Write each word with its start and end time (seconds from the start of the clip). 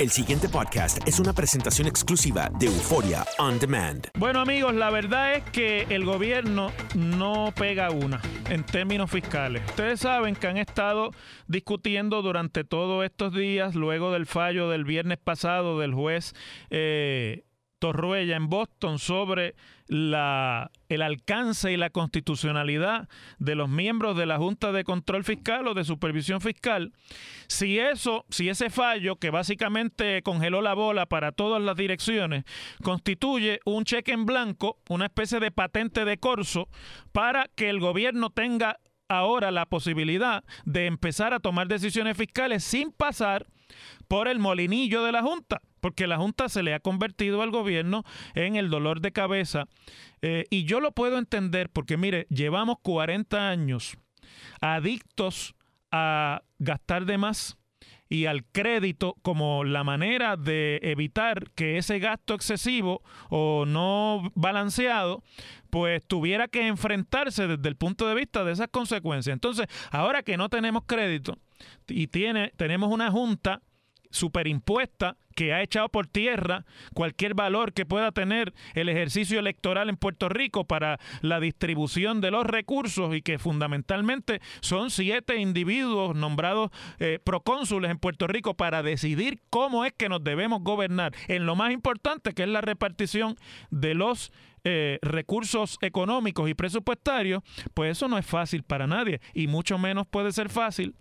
El 0.00 0.10
siguiente 0.10 0.48
podcast 0.48 1.06
es 1.06 1.20
una 1.20 1.32
presentación 1.32 1.86
exclusiva 1.86 2.50
de 2.58 2.66
Euforia 2.66 3.24
On 3.38 3.60
Demand. 3.60 4.08
Bueno 4.18 4.40
amigos, 4.40 4.74
la 4.74 4.90
verdad 4.90 5.36
es 5.36 5.44
que 5.44 5.82
el 5.88 6.04
gobierno 6.04 6.72
no 6.96 7.52
pega 7.56 7.90
una 7.90 8.20
en 8.50 8.64
términos 8.66 9.08
fiscales. 9.08 9.62
Ustedes 9.68 10.00
saben 10.00 10.34
que 10.34 10.48
han 10.48 10.56
estado 10.56 11.12
discutiendo 11.46 12.22
durante 12.22 12.64
todos 12.64 13.04
estos 13.04 13.32
días, 13.34 13.76
luego 13.76 14.10
del 14.10 14.26
fallo 14.26 14.68
del 14.68 14.84
viernes 14.84 15.18
pasado 15.18 15.78
del 15.78 15.94
juez 15.94 16.34
eh, 16.70 17.44
Torruella 17.78 18.34
en 18.34 18.48
Boston 18.48 18.98
sobre 18.98 19.54
la, 19.86 20.70
el 20.88 21.02
alcance 21.02 21.72
y 21.72 21.76
la 21.76 21.90
constitucionalidad 21.90 23.08
de 23.38 23.54
los 23.54 23.68
miembros 23.68 24.16
de 24.16 24.26
la 24.26 24.38
Junta 24.38 24.72
de 24.72 24.84
Control 24.84 25.24
Fiscal 25.24 25.66
o 25.66 25.74
de 25.74 25.84
Supervisión 25.84 26.40
Fiscal. 26.40 26.92
Si 27.48 27.78
eso, 27.78 28.24
si 28.30 28.48
ese 28.48 28.70
fallo 28.70 29.16
que 29.16 29.30
básicamente 29.30 30.22
congeló 30.22 30.62
la 30.62 30.74
bola 30.74 31.06
para 31.06 31.32
todas 31.32 31.62
las 31.62 31.76
direcciones, 31.76 32.44
constituye 32.82 33.60
un 33.64 33.84
cheque 33.84 34.12
en 34.12 34.26
blanco, 34.26 34.78
una 34.88 35.06
especie 35.06 35.40
de 35.40 35.50
patente 35.50 36.04
de 36.04 36.18
corso 36.18 36.68
para 37.12 37.48
que 37.54 37.68
el 37.68 37.80
gobierno 37.80 38.30
tenga 38.30 38.78
ahora 39.08 39.50
la 39.50 39.66
posibilidad 39.66 40.44
de 40.64 40.86
empezar 40.86 41.34
a 41.34 41.40
tomar 41.40 41.68
decisiones 41.68 42.16
fiscales 42.16 42.64
sin 42.64 42.90
pasar 42.90 43.46
por 44.08 44.28
el 44.28 44.38
molinillo 44.38 45.02
de 45.04 45.12
la 45.12 45.22
Junta, 45.22 45.60
porque 45.80 46.06
la 46.06 46.16
Junta 46.16 46.48
se 46.48 46.62
le 46.62 46.74
ha 46.74 46.80
convertido 46.80 47.42
al 47.42 47.50
gobierno 47.50 48.04
en 48.34 48.56
el 48.56 48.70
dolor 48.70 49.00
de 49.00 49.12
cabeza. 49.12 49.66
Eh, 50.22 50.44
y 50.50 50.64
yo 50.64 50.80
lo 50.80 50.92
puedo 50.92 51.18
entender 51.18 51.70
porque, 51.70 51.96
mire, 51.96 52.26
llevamos 52.30 52.76
40 52.82 53.48
años 53.48 53.96
adictos 54.60 55.54
a 55.90 56.42
gastar 56.58 57.06
de 57.06 57.18
más 57.18 57.58
y 58.08 58.26
al 58.26 58.44
crédito 58.44 59.16
como 59.22 59.64
la 59.64 59.84
manera 59.84 60.36
de 60.36 60.78
evitar 60.82 61.50
que 61.54 61.78
ese 61.78 61.98
gasto 61.98 62.34
excesivo 62.34 63.02
o 63.30 63.64
no 63.66 64.30
balanceado 64.34 65.22
pues 65.70 66.06
tuviera 66.06 66.46
que 66.46 66.66
enfrentarse 66.66 67.48
desde 67.48 67.68
el 67.68 67.76
punto 67.76 68.06
de 68.06 68.14
vista 68.14 68.44
de 68.44 68.52
esas 68.52 68.68
consecuencias. 68.68 69.34
Entonces, 69.34 69.66
ahora 69.90 70.22
que 70.22 70.36
no 70.36 70.48
tenemos 70.48 70.84
crédito 70.86 71.36
y 71.88 72.06
tiene, 72.06 72.52
tenemos 72.56 72.92
una 72.92 73.10
junta 73.10 73.60
superimpuesta 74.14 75.16
que 75.34 75.52
ha 75.52 75.62
echado 75.62 75.88
por 75.88 76.06
tierra 76.06 76.64
cualquier 76.94 77.34
valor 77.34 77.72
que 77.72 77.84
pueda 77.84 78.12
tener 78.12 78.54
el 78.74 78.88
ejercicio 78.88 79.40
electoral 79.40 79.88
en 79.88 79.96
Puerto 79.96 80.28
Rico 80.28 80.64
para 80.64 81.00
la 81.22 81.40
distribución 81.40 82.20
de 82.20 82.30
los 82.30 82.46
recursos 82.46 83.14
y 83.14 83.22
que 83.22 83.38
fundamentalmente 83.38 84.40
son 84.60 84.90
siete 84.90 85.36
individuos 85.36 86.14
nombrados 86.14 86.70
eh, 87.00 87.18
procónsules 87.22 87.90
en 87.90 87.98
Puerto 87.98 88.28
Rico 88.28 88.54
para 88.54 88.82
decidir 88.82 89.40
cómo 89.50 89.84
es 89.84 89.92
que 89.92 90.08
nos 90.08 90.22
debemos 90.22 90.62
gobernar 90.62 91.12
en 91.26 91.46
lo 91.46 91.56
más 91.56 91.72
importante 91.72 92.32
que 92.32 92.44
es 92.44 92.48
la 92.48 92.60
repartición 92.60 93.36
de 93.70 93.94
los 93.94 94.32
eh, 94.62 94.98
recursos 95.02 95.78
económicos 95.82 96.48
y 96.48 96.54
presupuestarios, 96.54 97.42
pues 97.74 97.92
eso 97.92 98.08
no 98.08 98.16
es 98.16 98.24
fácil 98.24 98.62
para 98.62 98.86
nadie 98.86 99.20
y 99.34 99.46
mucho 99.46 99.78
menos 99.78 100.06
puede 100.06 100.32
ser 100.32 100.48
fácil 100.48 100.94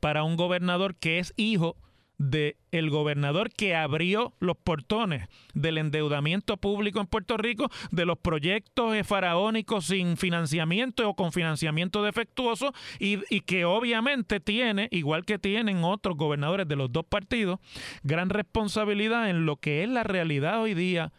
para 0.00 0.22
un 0.22 0.36
gobernador 0.36 0.94
que 0.94 1.18
es 1.18 1.34
hijo 1.36 1.76
de 2.18 2.56
el 2.72 2.90
gobernador 2.90 3.50
que 3.50 3.74
abrió 3.74 4.34
los 4.40 4.56
portones 4.56 5.28
del 5.54 5.78
endeudamiento 5.78 6.56
público 6.56 7.00
en 7.00 7.06
Puerto 7.06 7.36
Rico, 7.36 7.70
de 7.90 8.04
los 8.04 8.18
proyectos 8.18 8.94
faraónicos 9.06 9.86
sin 9.86 10.16
financiamiento 10.16 11.08
o 11.08 11.14
con 11.14 11.32
financiamiento 11.32 12.02
defectuoso 12.02 12.72
y, 12.98 13.20
y 13.30 13.40
que 13.42 13.64
obviamente 13.64 14.40
tiene, 14.40 14.88
igual 14.90 15.24
que 15.24 15.38
tienen 15.38 15.84
otros 15.84 16.16
gobernadores 16.16 16.68
de 16.68 16.76
los 16.76 16.92
dos 16.92 17.06
partidos, 17.06 17.60
gran 18.02 18.30
responsabilidad 18.30 19.30
en 19.30 19.46
lo 19.46 19.56
que 19.56 19.84
es 19.84 19.88
la 19.88 20.02
realidad 20.02 20.60
hoy 20.60 20.74
día 20.74 21.12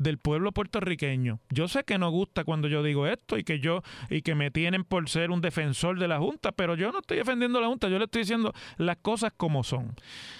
del 0.00 0.18
pueblo 0.18 0.50
puertorriqueño. 0.50 1.40
Yo 1.50 1.68
sé 1.68 1.84
que 1.84 1.98
no 1.98 2.10
gusta 2.10 2.44
cuando 2.44 2.68
yo 2.68 2.82
digo 2.82 3.06
esto 3.06 3.36
y 3.36 3.44
que 3.44 3.60
yo 3.60 3.82
y 4.08 4.22
que 4.22 4.34
me 4.34 4.50
tienen 4.50 4.82
por 4.82 5.08
ser 5.10 5.30
un 5.30 5.42
defensor 5.42 5.98
de 5.98 6.08
la 6.08 6.18
Junta, 6.18 6.52
pero 6.52 6.74
yo 6.74 6.90
no 6.90 7.00
estoy 7.00 7.18
defendiendo 7.18 7.60
la 7.60 7.66
Junta, 7.68 7.88
yo 7.88 7.98
le 7.98 8.06
estoy 8.06 8.22
diciendo 8.22 8.52
las 8.78 8.96
cosas 8.96 9.32
como 9.36 9.62
son. 9.62 9.94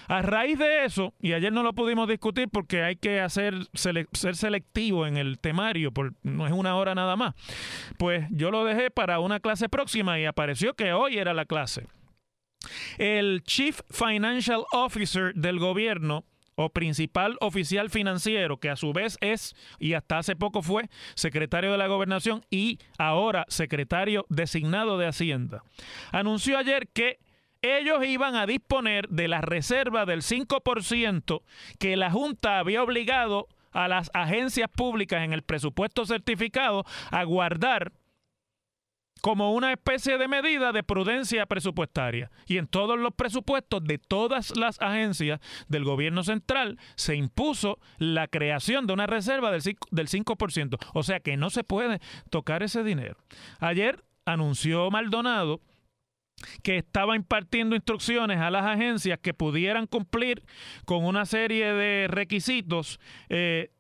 A 0.09 0.23
raíz 0.23 0.59
de 0.59 0.87
eso, 0.87 1.13
y 1.21 1.35
ayer 1.35 1.53
no 1.53 1.63
lo 1.63 1.75
pudimos 1.75 2.09
discutir 2.09 2.49
porque 2.51 2.83
hay 2.83 2.97
que 2.97 3.21
hacer 3.21 3.55
ser 3.75 4.09
selectivo 4.35 5.07
en 5.07 5.19
el 5.19 5.39
temario, 5.39 5.93
por, 5.93 6.15
no 6.23 6.47
es 6.47 6.53
una 6.53 6.77
hora 6.77 6.95
nada 6.95 7.15
más. 7.17 7.35
Pues 7.99 8.27
yo 8.31 8.51
lo 8.51 8.65
dejé 8.65 8.91
para 8.91 9.21
una 9.21 9.41
clase 9.41 9.69
próxima 9.69 10.19
y 10.19 10.25
apareció 10.25 10.73
que 10.73 10.95
hoy 10.95 11.19
era 11.19 11.35
la 11.35 11.45
clase. 11.45 11.87
El 12.97 13.43
Chief 13.43 13.79
Financial 13.91 14.65
Officer 14.73 15.35
del 15.35 15.59
gobierno 15.59 16.25
o 16.61 16.69
principal 16.69 17.37
oficial 17.41 17.89
financiero, 17.89 18.59
que 18.59 18.69
a 18.69 18.77
su 18.77 18.93
vez 18.93 19.17
es, 19.21 19.55
y 19.79 19.95
hasta 19.95 20.19
hace 20.19 20.37
poco 20.37 20.63
fue, 20.63 20.91
secretario 21.15 21.73
de 21.73 21.79
la 21.79 21.87
gobernación 21.87 22.45
y 22.51 22.79
ahora 22.99 23.47
secretario 23.49 24.27
designado 24.29 24.99
de 24.99 25.07
Hacienda, 25.07 25.63
anunció 26.13 26.59
ayer 26.59 26.89
que 26.89 27.19
ellos 27.63 28.05
iban 28.05 28.37
a 28.37 28.47
disponer 28.47 29.09
de 29.09 29.29
la 29.29 29.41
reserva 29.41 30.05
del 30.05 30.23
5% 30.23 31.43
que 31.79 31.97
la 31.97 32.11
Junta 32.11 32.59
había 32.59 32.83
obligado 32.83 33.49
a 33.73 33.89
las 33.89 34.11
agencias 34.15 34.69
públicas 34.69 35.23
en 35.23 35.33
el 35.33 35.43
presupuesto 35.43 36.05
certificado 36.05 36.85
a 37.11 37.25
guardar 37.25 37.93
como 39.21 39.53
una 39.53 39.73
especie 39.73 40.19
de 40.19 40.29
medida 40.29 40.73
de 40.73 40.83
prudencia 40.83 41.47
presupuestaria. 41.47 42.31
Y 42.47 42.59
en 42.59 42.67
todos 42.67 42.99
los 42.99 43.15
presupuestos 43.15 43.85
de 43.85 43.99
todas 43.99 44.57
las 44.57 44.81
agencias 44.81 45.41
del 45.69 45.85
gobierno 45.85 46.23
central 46.23 46.79
se 46.97 47.17
impuso 47.17 47.79
la 47.99 48.29
creación 48.29 48.87
de 48.87 48.93
una 48.93 49.07
reserva 49.07 49.51
del 49.51 49.63
5%, 49.63 49.79
del 49.91 50.09
5%. 50.09 50.79
O 50.95 51.03
sea 51.03 51.21
que 51.21 51.37
no 51.37 51.51
se 51.51 51.65
puede 51.65 52.01
tocar 52.31 52.63
ese 52.63 52.83
dinero. 52.83 53.17
Ayer 53.59 54.05
anunció 54.25 54.91
Maldonado 54.91 55.61
que 56.63 56.79
estaba 56.79 57.17
impartiendo 57.17 57.77
instrucciones 57.77 58.39
a 58.39 58.51
las 58.51 58.65
agencias 58.65 59.19
que 59.19 59.35
pudieran 59.35 59.87
cumplir 59.87 60.43
con 60.87 61.05
una 61.05 61.27
serie 61.27 61.75
de 61.75 62.07
requisitos 62.09 62.99
eh, 63.29 63.71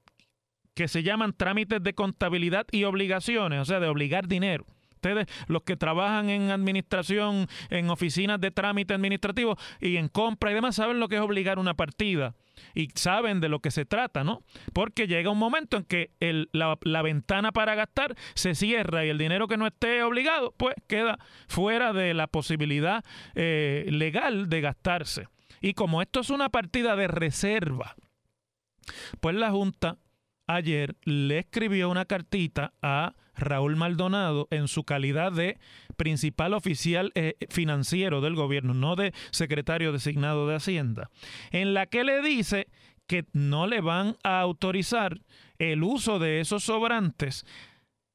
que 0.74 0.88
se 0.88 1.02
llaman 1.02 1.32
trámites 1.32 1.82
de 1.82 1.94
contabilidad 1.94 2.66
y 2.70 2.84
obligaciones, 2.84 3.60
o 3.60 3.64
sea, 3.64 3.80
de 3.80 3.88
obligar 3.88 4.28
dinero. 4.28 4.66
Ustedes, 5.00 5.28
los 5.46 5.62
que 5.62 5.76
trabajan 5.76 6.28
en 6.28 6.50
administración, 6.50 7.46
en 7.70 7.88
oficinas 7.88 8.38
de 8.38 8.50
trámite 8.50 8.92
administrativo 8.92 9.56
y 9.80 9.96
en 9.96 10.08
compra 10.08 10.50
y 10.50 10.54
demás, 10.54 10.76
saben 10.76 11.00
lo 11.00 11.08
que 11.08 11.16
es 11.16 11.22
obligar 11.22 11.58
una 11.58 11.72
partida 11.72 12.34
y 12.74 12.90
saben 12.94 13.40
de 13.40 13.48
lo 13.48 13.60
que 13.60 13.70
se 13.70 13.86
trata, 13.86 14.24
¿no? 14.24 14.42
Porque 14.74 15.06
llega 15.06 15.30
un 15.30 15.38
momento 15.38 15.78
en 15.78 15.84
que 15.84 16.10
la, 16.52 17.02
ventana 17.02 17.50
para 17.50 17.74
gastar 17.74 18.14
se 18.34 18.54
cierra 18.54 19.06
y 19.06 19.08
el 19.08 19.16
dinero 19.16 19.48
que 19.48 19.56
no 19.56 19.66
esté 19.66 20.02
obligado, 20.02 20.52
pues 20.58 20.74
queda 20.86 21.18
fuera 21.48 21.94
de 21.94 22.12
la 22.12 22.26
posibilidad 22.26 23.02
eh, 23.34 23.86
legal 23.88 24.50
de 24.50 24.60
gastarse. 24.60 25.28
Y 25.62 25.72
como 25.72 26.02
esto 26.02 26.20
es 26.20 26.28
una 26.28 26.50
partida 26.50 26.94
de 26.94 27.08
reserva, 27.08 27.96
pues 29.22 29.34
la 29.34 29.50
Junta 29.50 29.96
ayer 30.46 30.96
le 31.04 31.38
escribió 31.38 31.88
una 31.88 32.04
cartita 32.04 32.74
a 32.82 33.14
Raúl 33.40 33.76
Maldonado 33.76 34.46
en 34.50 34.68
su 34.68 34.84
calidad 34.84 35.32
de 35.32 35.58
principal 35.96 36.54
oficial 36.54 37.12
eh, 37.14 37.34
financiero 37.48 38.20
del 38.20 38.34
gobierno, 38.34 38.74
no 38.74 38.96
de 38.96 39.12
secretario 39.30 39.92
designado 39.92 40.46
de 40.46 40.56
Hacienda, 40.56 41.10
en 41.50 41.74
la 41.74 41.86
que 41.86 42.04
le 42.04 42.22
dice 42.22 42.68
que 43.06 43.24
no 43.32 43.66
le 43.66 43.80
van 43.80 44.16
a 44.22 44.40
autorizar 44.40 45.20
el 45.58 45.82
uso 45.82 46.18
de 46.18 46.40
esos 46.40 46.62
sobrantes, 46.62 47.44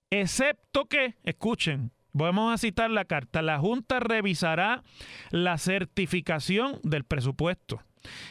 excepto 0.09 0.85
que, 0.85 1.15
escuchen, 1.23 1.91
Vamos 2.17 2.53
a 2.53 2.57
citar 2.57 2.91
la 2.91 3.03
carta. 3.03 3.41
La 3.41 3.59
Junta 3.59 3.99
revisará 3.99 4.83
la 5.31 5.57
certificación 5.57 6.79
del 6.81 7.03
presupuesto 7.03 7.81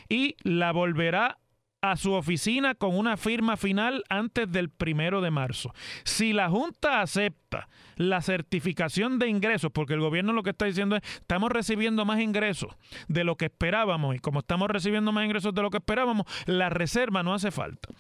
y 0.08 0.36
la 0.42 0.72
volverá 0.72 1.36
a 1.84 1.96
su 1.96 2.12
oficina 2.12 2.74
con 2.74 2.96
una 2.96 3.18
firma 3.18 3.58
final 3.58 4.04
antes 4.08 4.50
del 4.50 4.70
primero 4.70 5.20
de 5.20 5.30
marzo. 5.30 5.74
Si 6.04 6.32
la 6.32 6.48
Junta 6.48 7.02
acepta 7.02 7.68
la 7.96 8.22
certificación 8.22 9.18
de 9.18 9.28
ingresos, 9.28 9.70
porque 9.70 9.92
el 9.92 10.00
gobierno 10.00 10.32
lo 10.32 10.42
que 10.42 10.50
está 10.50 10.64
diciendo 10.64 10.96
es, 10.96 11.02
estamos 11.16 11.52
recibiendo 11.52 12.06
más 12.06 12.20
ingresos 12.20 12.74
de 13.08 13.24
lo 13.24 13.36
que 13.36 13.46
esperábamos 13.46 14.16
y 14.16 14.18
como 14.18 14.38
estamos 14.38 14.70
recibiendo 14.70 15.12
más 15.12 15.26
ingresos 15.26 15.54
de 15.54 15.60
lo 15.60 15.68
que 15.68 15.76
esperábamos, 15.76 16.24
la 16.46 16.70
reserva 16.70 17.22
no 17.22 17.34
hace 17.34 17.50
falta. 17.50 17.90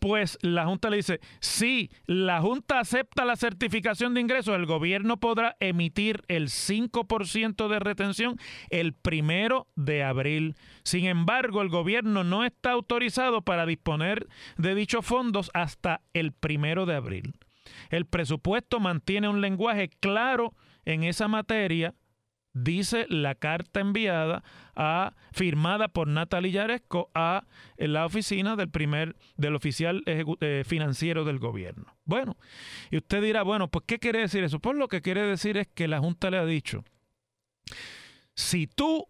Pues 0.00 0.38
la 0.42 0.66
Junta 0.66 0.90
le 0.90 0.98
dice, 0.98 1.20
si 1.40 1.90
la 2.06 2.40
Junta 2.40 2.80
acepta 2.80 3.24
la 3.24 3.36
certificación 3.36 4.14
de 4.14 4.20
ingresos, 4.20 4.54
el 4.54 4.66
gobierno 4.66 5.18
podrá 5.18 5.56
emitir 5.60 6.22
el 6.28 6.48
5% 6.48 7.68
de 7.68 7.78
retención 7.78 8.36
el 8.70 8.94
primero 8.94 9.68
de 9.76 10.04
abril. 10.04 10.56
Sin 10.84 11.06
embargo, 11.06 11.62
el 11.62 11.68
gobierno 11.68 12.24
no 12.24 12.44
está 12.44 12.72
autorizado 12.72 13.42
para 13.42 13.66
disponer 13.66 14.26
de 14.56 14.74
dichos 14.74 15.04
fondos 15.04 15.50
hasta 15.54 16.00
el 16.12 16.32
primero 16.32 16.86
de 16.86 16.94
abril. 16.94 17.34
El 17.90 18.06
presupuesto 18.06 18.80
mantiene 18.80 19.28
un 19.28 19.40
lenguaje 19.40 19.90
claro 20.00 20.54
en 20.84 21.04
esa 21.04 21.28
materia 21.28 21.94
dice 22.52 23.06
la 23.08 23.34
carta 23.34 23.80
enviada 23.80 24.42
a 24.74 25.14
firmada 25.32 25.88
por 25.88 26.08
Natalie 26.08 26.52
Yaresco 26.52 27.10
a 27.14 27.44
la 27.76 28.06
oficina 28.06 28.56
del 28.56 28.70
primer 28.70 29.16
del 29.36 29.54
oficial 29.54 30.02
eh, 30.06 30.64
financiero 30.66 31.24
del 31.24 31.38
gobierno. 31.38 31.96
Bueno, 32.04 32.36
y 32.90 32.96
usted 32.96 33.22
dirá, 33.22 33.42
bueno, 33.42 33.68
pues 33.68 33.84
¿qué 33.86 33.98
quiere 33.98 34.20
decir 34.20 34.44
eso? 34.44 34.60
Pues 34.60 34.76
lo 34.76 34.88
que 34.88 35.02
quiere 35.02 35.22
decir 35.22 35.56
es 35.56 35.68
que 35.68 35.88
la 35.88 35.98
Junta 35.98 36.30
le 36.30 36.38
ha 36.38 36.44
dicho, 36.44 36.84
si 38.34 38.66
tú 38.66 39.06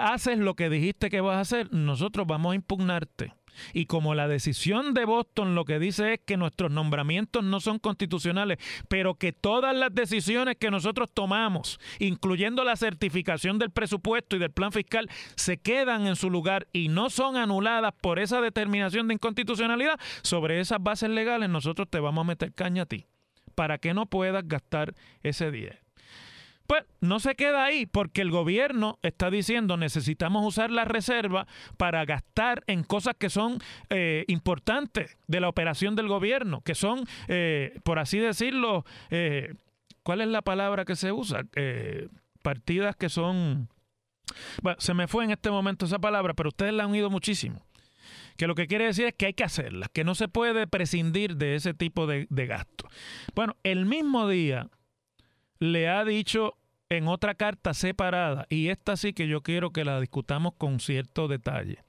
haces 0.00 0.38
lo 0.38 0.54
que 0.54 0.70
dijiste 0.70 1.10
que 1.10 1.20
vas 1.20 1.36
a 1.36 1.40
hacer, 1.40 1.72
nosotros 1.72 2.26
vamos 2.26 2.52
a 2.52 2.56
impugnarte. 2.56 3.32
Y 3.72 3.86
como 3.86 4.14
la 4.14 4.28
decisión 4.28 4.94
de 4.94 5.04
Boston 5.04 5.54
lo 5.54 5.64
que 5.64 5.78
dice 5.78 6.14
es 6.14 6.20
que 6.24 6.36
nuestros 6.36 6.70
nombramientos 6.70 7.44
no 7.44 7.60
son 7.60 7.78
constitucionales, 7.78 8.58
pero 8.88 9.14
que 9.14 9.32
todas 9.32 9.74
las 9.74 9.94
decisiones 9.94 10.56
que 10.56 10.70
nosotros 10.70 11.10
tomamos, 11.12 11.78
incluyendo 11.98 12.64
la 12.64 12.76
certificación 12.76 13.58
del 13.58 13.70
presupuesto 13.70 14.36
y 14.36 14.38
del 14.38 14.50
plan 14.50 14.72
fiscal, 14.72 15.08
se 15.34 15.58
quedan 15.58 16.06
en 16.06 16.16
su 16.16 16.30
lugar 16.30 16.66
y 16.72 16.88
no 16.88 17.10
son 17.10 17.36
anuladas 17.36 17.94
por 18.00 18.18
esa 18.18 18.40
determinación 18.40 19.08
de 19.08 19.14
inconstitucionalidad, 19.14 19.98
sobre 20.22 20.60
esas 20.60 20.82
bases 20.82 21.10
legales 21.10 21.48
nosotros 21.48 21.88
te 21.88 22.00
vamos 22.00 22.22
a 22.22 22.28
meter 22.28 22.52
caña 22.52 22.82
a 22.82 22.86
ti 22.86 23.06
para 23.54 23.78
que 23.78 23.94
no 23.94 24.06
puedas 24.06 24.46
gastar 24.46 24.94
ese 25.22 25.50
10. 25.50 25.85
Pues 26.66 26.84
no 27.00 27.20
se 27.20 27.34
queda 27.34 27.64
ahí 27.64 27.86
porque 27.86 28.22
el 28.22 28.30
gobierno 28.30 28.98
está 29.02 29.30
diciendo 29.30 29.76
necesitamos 29.76 30.44
usar 30.46 30.70
la 30.70 30.84
reserva 30.84 31.46
para 31.76 32.04
gastar 32.04 32.64
en 32.66 32.82
cosas 32.82 33.14
que 33.18 33.30
son 33.30 33.58
eh, 33.90 34.24
importantes 34.28 35.16
de 35.26 35.40
la 35.40 35.48
operación 35.48 35.94
del 35.96 36.08
gobierno, 36.08 36.62
que 36.62 36.74
son, 36.74 37.04
eh, 37.28 37.78
por 37.84 37.98
así 37.98 38.18
decirlo, 38.18 38.84
eh, 39.10 39.54
¿cuál 40.02 40.20
es 40.20 40.28
la 40.28 40.42
palabra 40.42 40.84
que 40.84 40.96
se 40.96 41.12
usa? 41.12 41.44
partidas 42.42 42.94
que 42.94 43.08
son... 43.08 43.68
Bueno, 44.62 44.76
se 44.80 44.94
me 44.94 45.08
fue 45.08 45.24
en 45.24 45.32
este 45.32 45.50
momento 45.50 45.86
esa 45.86 45.98
palabra, 45.98 46.34
pero 46.34 46.50
ustedes 46.50 46.72
la 46.72 46.84
han 46.84 46.92
oído 46.92 47.10
muchísimo 47.10 47.66
que 48.36 48.46
lo 48.46 48.54
que 48.54 48.66
quiere 48.66 48.84
decir 48.84 49.06
es 49.06 49.14
que 49.14 49.26
hay 49.26 49.34
que 49.34 49.44
hacerlas, 49.44 49.88
que 49.92 50.04
no 50.04 50.14
se 50.14 50.28
puede 50.28 50.66
prescindir 50.66 51.36
de 51.36 51.56
ese 51.56 51.74
tipo 51.74 52.06
de, 52.06 52.26
de 52.30 52.46
gasto. 52.46 52.88
Bueno, 53.34 53.56
el 53.62 53.86
mismo 53.86 54.28
día 54.28 54.68
le 55.58 55.88
ha 55.88 56.04
dicho 56.04 56.54
en 56.88 57.08
otra 57.08 57.34
carta 57.34 57.74
separada, 57.74 58.46
y 58.48 58.68
esta 58.68 58.96
sí 58.96 59.12
que 59.12 59.26
yo 59.26 59.42
quiero 59.42 59.70
que 59.70 59.84
la 59.84 60.00
discutamos 60.00 60.54
con 60.56 60.78
cierto 60.78 61.26
detalle, 61.26 61.82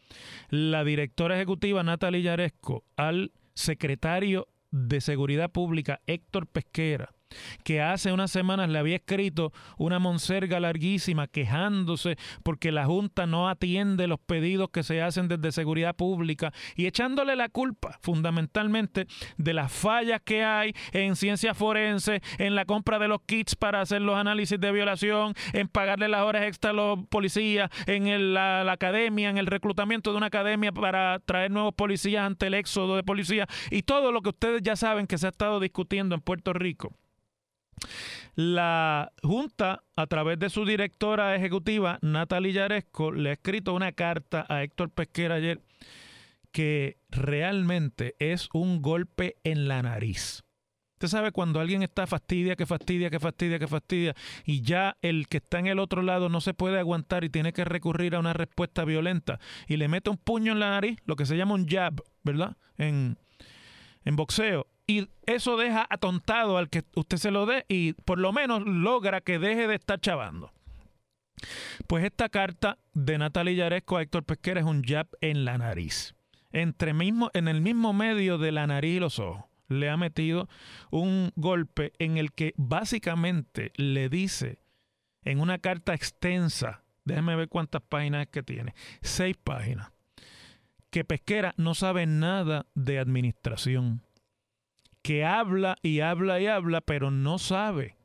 la 0.49 0.83
directora 0.83 1.35
ejecutiva 1.35 1.83
Natalia 1.83 2.21
Yaresco 2.21 2.83
al 2.95 3.31
secretario 3.53 4.47
de 4.71 5.01
Seguridad 5.01 5.51
Pública 5.51 6.01
Héctor 6.07 6.47
Pesquera 6.47 7.13
que 7.63 7.81
hace 7.81 8.11
unas 8.11 8.31
semanas 8.31 8.69
le 8.69 8.79
había 8.79 8.95
escrito 8.95 9.51
una 9.77 9.99
monserga 9.99 10.59
larguísima 10.59 11.27
quejándose 11.27 12.17
porque 12.43 12.71
la 12.71 12.85
Junta 12.85 13.25
no 13.25 13.49
atiende 13.49 14.07
los 14.07 14.19
pedidos 14.19 14.69
que 14.69 14.83
se 14.83 15.01
hacen 15.01 15.27
desde 15.27 15.51
seguridad 15.51 15.95
pública 15.95 16.53
y 16.75 16.85
echándole 16.85 17.35
la 17.35 17.49
culpa 17.49 17.99
fundamentalmente 18.01 19.07
de 19.37 19.53
las 19.53 19.71
fallas 19.71 20.21
que 20.23 20.43
hay 20.43 20.73
en 20.91 21.15
ciencia 21.15 21.53
forense, 21.53 22.21
en 22.37 22.55
la 22.55 22.65
compra 22.65 22.99
de 22.99 23.07
los 23.07 23.21
kits 23.25 23.55
para 23.55 23.81
hacer 23.81 24.01
los 24.01 24.15
análisis 24.15 24.59
de 24.59 24.71
violación, 24.71 25.33
en 25.53 25.67
pagarle 25.67 26.07
las 26.07 26.21
horas 26.21 26.43
extra 26.43 26.71
a 26.71 26.73
los 26.73 26.99
policías, 27.07 27.69
en 27.85 28.33
la, 28.33 28.63
la 28.63 28.71
academia, 28.71 29.29
en 29.29 29.37
el 29.37 29.47
reclutamiento 29.47 30.11
de 30.11 30.17
una 30.17 30.27
academia 30.27 30.71
para 30.71 31.19
traer 31.19 31.51
nuevos 31.51 31.73
policías 31.73 32.25
ante 32.25 32.47
el 32.47 32.53
éxodo 32.53 32.95
de 32.95 33.03
policías 33.03 33.47
y 33.71 33.83
todo 33.83 34.11
lo 34.11 34.21
que 34.21 34.29
ustedes 34.29 34.61
ya 34.61 34.75
saben 34.75 35.07
que 35.07 35.17
se 35.17 35.25
ha 35.25 35.29
estado 35.29 35.59
discutiendo 35.59 36.15
en 36.15 36.21
Puerto 36.21 36.53
Rico. 36.53 36.93
La 38.35 39.11
Junta, 39.23 39.83
a 39.95 40.07
través 40.07 40.37
de 40.39 40.49
su 40.49 40.65
directora 40.65 41.35
ejecutiva, 41.35 41.99
Natalia 42.01 42.51
Yaresco, 42.51 43.11
le 43.11 43.29
ha 43.29 43.33
escrito 43.33 43.73
una 43.73 43.91
carta 43.93 44.45
a 44.47 44.63
Héctor 44.63 44.91
Pesquera 44.91 45.35
ayer 45.35 45.61
que 46.51 46.97
realmente 47.09 48.15
es 48.19 48.49
un 48.53 48.81
golpe 48.81 49.37
en 49.43 49.67
la 49.67 49.81
nariz. 49.81 50.43
Usted 50.93 51.09
sabe 51.09 51.31
cuando 51.31 51.59
alguien 51.59 51.83
está 51.83 52.07
fastidia, 52.07 52.55
que 52.55 52.65
fastidia, 52.65 53.11
que 53.11 53.19
fastidia, 53.19 53.59
que 53.59 53.67
fastidia, 53.67 54.15
y 54.45 54.61
ya 54.61 54.97
el 55.03 55.27
que 55.27 55.37
está 55.37 55.59
en 55.59 55.67
el 55.67 55.77
otro 55.77 56.01
lado 56.01 56.27
no 56.27 56.41
se 56.41 56.55
puede 56.55 56.79
aguantar 56.79 57.23
y 57.23 57.29
tiene 57.29 57.53
que 57.53 57.65
recurrir 57.65 58.15
a 58.15 58.19
una 58.19 58.33
respuesta 58.33 58.83
violenta 58.83 59.39
y 59.67 59.77
le 59.77 59.87
mete 59.87 60.09
un 60.09 60.17
puño 60.17 60.53
en 60.53 60.59
la 60.59 60.71
nariz, 60.71 60.97
lo 61.05 61.15
que 61.15 61.27
se 61.27 61.37
llama 61.37 61.53
un 61.53 61.67
jab, 61.67 62.01
¿verdad? 62.23 62.57
En, 62.79 63.19
en 64.05 64.15
boxeo 64.15 64.65
y 64.87 65.09
eso 65.25 65.57
deja 65.57 65.85
atontado 65.89 66.57
al 66.57 66.69
que 66.69 66.83
usted 66.95 67.17
se 67.17 67.31
lo 67.31 67.45
dé 67.45 67.65
y 67.67 67.93
por 67.93 68.17
lo 68.17 68.31
menos 68.31 68.65
logra 68.65 69.19
que 69.19 69.37
deje 69.37 69.67
de 69.67 69.75
estar 69.75 69.99
chavando. 69.99 70.53
Pues 71.87 72.05
esta 72.05 72.29
carta 72.29 72.79
de 72.93 73.17
Natalia 73.17 73.53
Yaresco 73.53 73.97
a 73.97 74.01
Héctor 74.01 74.23
Pesquera 74.23 74.61
es 74.61 74.65
un 74.65 74.83
jab 74.83 75.07
en 75.21 75.45
la 75.45 75.57
nariz. 75.57 76.15
Entre 76.51 76.93
mismo, 76.93 77.29
en 77.33 77.49
el 77.49 77.61
mismo 77.61 77.93
medio 77.93 78.37
de 78.37 78.53
la 78.53 78.65
nariz 78.65 78.95
y 78.95 78.99
los 78.99 79.19
ojos 79.19 79.43
le 79.67 79.89
ha 79.89 79.97
metido 79.97 80.47
un 80.89 81.31
golpe 81.35 81.91
en 81.99 82.17
el 82.17 82.31
que 82.31 82.53
básicamente 82.55 83.73
le 83.75 84.07
dice 84.07 84.59
en 85.23 85.41
una 85.41 85.59
carta 85.59 85.93
extensa, 85.93 86.85
déjeme 87.03 87.35
ver 87.35 87.49
cuántas 87.49 87.81
páginas 87.81 88.21
es 88.23 88.27
que 88.29 88.43
tiene, 88.43 88.73
seis 89.01 89.35
páginas, 89.35 89.91
que 90.89 91.03
Pesquera 91.03 91.53
no 91.57 91.75
sabe 91.75 92.05
nada 92.05 92.65
de 92.73 92.97
administración 92.97 94.06
que 95.07 95.23
habla 95.23 95.77
y 95.81 96.01
habla 96.01 96.41
y 96.41 96.47
habla, 96.47 96.81
pero 96.81 97.11
no 97.11 97.39
sabe 97.39 97.95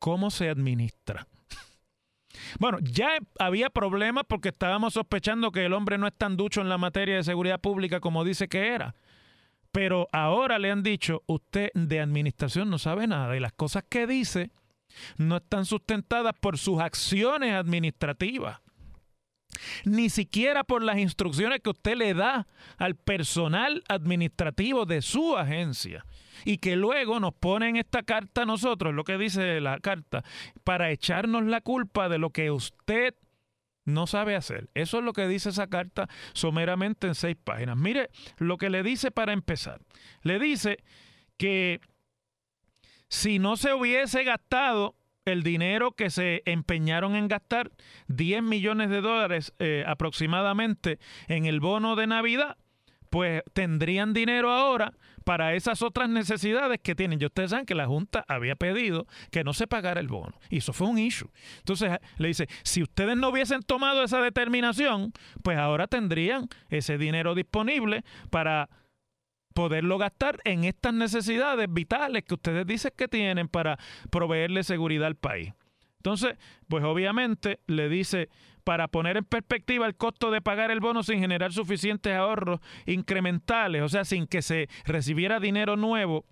cómo 0.00 0.30
se 0.30 0.48
administra. 0.50 1.28
Bueno, 2.58 2.78
ya 2.80 3.18
había 3.38 3.68
problemas 3.68 4.24
porque 4.28 4.50
estábamos 4.50 4.94
sospechando 4.94 5.50
que 5.50 5.64
el 5.64 5.72
hombre 5.72 5.98
no 5.98 6.06
es 6.06 6.14
tan 6.14 6.36
ducho 6.36 6.60
en 6.60 6.68
la 6.68 6.78
materia 6.78 7.16
de 7.16 7.24
seguridad 7.24 7.60
pública 7.60 8.00
como 8.00 8.24
dice 8.24 8.48
que 8.48 8.68
era. 8.68 8.94
Pero 9.72 10.08
ahora 10.12 10.58
le 10.58 10.70
han 10.70 10.82
dicho, 10.82 11.22
usted 11.26 11.70
de 11.74 12.00
administración 12.00 12.70
no 12.70 12.78
sabe 12.78 13.06
nada 13.06 13.36
y 13.36 13.40
las 13.40 13.52
cosas 13.52 13.84
que 13.88 14.06
dice 14.06 14.50
no 15.16 15.36
están 15.38 15.64
sustentadas 15.64 16.34
por 16.40 16.58
sus 16.58 16.80
acciones 16.80 17.54
administrativas 17.54 18.60
ni 19.84 20.10
siquiera 20.10 20.64
por 20.64 20.82
las 20.82 20.98
instrucciones 20.98 21.60
que 21.60 21.70
usted 21.70 21.96
le 21.96 22.14
da 22.14 22.46
al 22.76 22.94
personal 22.94 23.82
administrativo 23.88 24.86
de 24.86 25.02
su 25.02 25.36
agencia 25.36 26.04
y 26.44 26.58
que 26.58 26.76
luego 26.76 27.20
nos 27.20 27.34
ponen 27.34 27.76
esta 27.76 28.02
carta 28.02 28.42
a 28.42 28.46
nosotros, 28.46 28.94
lo 28.94 29.04
que 29.04 29.18
dice 29.18 29.60
la 29.60 29.78
carta, 29.78 30.24
para 30.64 30.90
echarnos 30.90 31.44
la 31.44 31.60
culpa 31.60 32.08
de 32.08 32.18
lo 32.18 32.30
que 32.30 32.50
usted 32.50 33.14
no 33.84 34.06
sabe 34.06 34.36
hacer. 34.36 34.68
Eso 34.74 34.98
es 34.98 35.04
lo 35.04 35.12
que 35.12 35.26
dice 35.26 35.48
esa 35.48 35.66
carta 35.66 36.08
someramente 36.34 37.06
en 37.06 37.14
seis 37.14 37.36
páginas. 37.42 37.76
Mire 37.76 38.10
lo 38.36 38.58
que 38.58 38.70
le 38.70 38.82
dice 38.82 39.10
para 39.10 39.32
empezar. 39.32 39.80
Le 40.22 40.38
dice 40.38 40.78
que 41.36 41.80
si 43.08 43.38
no 43.38 43.56
se 43.56 43.72
hubiese 43.72 44.24
gastado 44.24 44.94
el 45.32 45.42
dinero 45.42 45.92
que 45.92 46.10
se 46.10 46.42
empeñaron 46.44 47.14
en 47.14 47.28
gastar, 47.28 47.70
10 48.08 48.42
millones 48.42 48.90
de 48.90 49.00
dólares 49.00 49.52
eh, 49.58 49.84
aproximadamente 49.86 50.98
en 51.28 51.46
el 51.46 51.60
bono 51.60 51.96
de 51.96 52.06
Navidad, 52.06 52.56
pues 53.10 53.42
tendrían 53.52 54.12
dinero 54.12 54.50
ahora 54.50 54.92
para 55.24 55.54
esas 55.54 55.82
otras 55.82 56.08
necesidades 56.08 56.80
que 56.82 56.94
tienen. 56.94 57.20
Y 57.20 57.26
ustedes 57.26 57.50
saben 57.50 57.66
que 57.66 57.74
la 57.74 57.86
Junta 57.86 58.24
había 58.28 58.56
pedido 58.56 59.06
que 59.30 59.44
no 59.44 59.52
se 59.52 59.66
pagara 59.66 60.00
el 60.00 60.08
bono. 60.08 60.38
Y 60.50 60.58
eso 60.58 60.72
fue 60.72 60.86
un 60.86 60.98
issue. 60.98 61.30
Entonces 61.58 61.98
le 62.16 62.28
dice, 62.28 62.48
si 62.62 62.82
ustedes 62.82 63.16
no 63.16 63.28
hubiesen 63.28 63.62
tomado 63.62 64.02
esa 64.02 64.20
determinación, 64.20 65.12
pues 65.42 65.58
ahora 65.58 65.86
tendrían 65.86 66.48
ese 66.70 66.98
dinero 66.98 67.34
disponible 67.34 68.04
para 68.30 68.68
poderlo 69.58 69.98
gastar 69.98 70.38
en 70.44 70.62
estas 70.62 70.94
necesidades 70.94 71.66
vitales 71.68 72.22
que 72.22 72.34
ustedes 72.34 72.64
dicen 72.64 72.92
que 72.96 73.08
tienen 73.08 73.48
para 73.48 73.76
proveerle 74.08 74.62
seguridad 74.62 75.08
al 75.08 75.16
país. 75.16 75.52
Entonces, 75.96 76.36
pues 76.68 76.84
obviamente 76.84 77.58
le 77.66 77.88
dice, 77.88 78.28
para 78.62 78.86
poner 78.86 79.16
en 79.16 79.24
perspectiva 79.24 79.88
el 79.88 79.96
costo 79.96 80.30
de 80.30 80.40
pagar 80.40 80.70
el 80.70 80.78
bono 80.78 81.02
sin 81.02 81.18
generar 81.18 81.52
suficientes 81.52 82.14
ahorros 82.14 82.60
incrementales, 82.86 83.82
o 83.82 83.88
sea, 83.88 84.04
sin 84.04 84.28
que 84.28 84.42
se 84.42 84.68
recibiera 84.84 85.40
dinero 85.40 85.74
nuevo, 85.74 86.24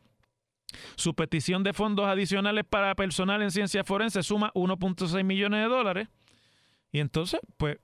su 0.94 1.12
petición 1.14 1.64
de 1.64 1.72
fondos 1.72 2.06
adicionales 2.06 2.64
para 2.64 2.94
personal 2.94 3.42
en 3.42 3.50
ciencia 3.50 3.82
forense 3.82 4.22
suma 4.22 4.52
1.6 4.54 5.24
millones 5.24 5.64
de 5.64 5.68
dólares. 5.68 6.08
Y 6.92 7.00
entonces, 7.00 7.40
pues 7.56 7.78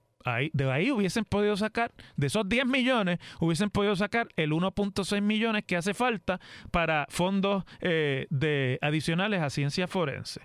de 0.52 0.70
ahí 0.70 0.90
hubiesen 0.90 1.24
podido 1.24 1.56
sacar, 1.56 1.92
de 2.16 2.26
esos 2.26 2.48
10 2.48 2.66
millones, 2.66 3.18
hubiesen 3.40 3.70
podido 3.70 3.96
sacar 3.96 4.28
el 4.36 4.52
1.6 4.52 5.20
millones 5.20 5.64
que 5.64 5.76
hace 5.76 5.94
falta 5.94 6.40
para 6.70 7.06
fondos 7.08 7.64
eh, 7.80 8.26
de, 8.30 8.78
adicionales 8.82 9.42
a 9.42 9.50
ciencia 9.50 9.86
forense. 9.86 10.40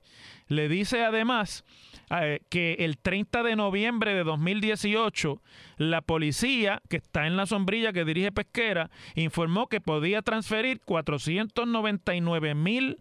Le 0.47 0.69
dice 0.69 1.03
además 1.03 1.63
eh, 2.09 2.39
que 2.49 2.77
el 2.79 2.97
30 2.97 3.43
de 3.43 3.55
noviembre 3.55 4.13
de 4.13 4.23
2018, 4.23 5.41
la 5.77 6.01
policía, 6.01 6.81
que 6.89 6.97
está 6.97 7.27
en 7.27 7.35
la 7.35 7.45
sombrilla 7.45 7.91
que 7.91 8.05
dirige 8.05 8.31
Pesquera, 8.31 8.89
informó 9.15 9.67
que 9.67 9.81
podía 9.81 10.21
transferir 10.21 10.79
499 10.85 12.55
mil 12.55 12.97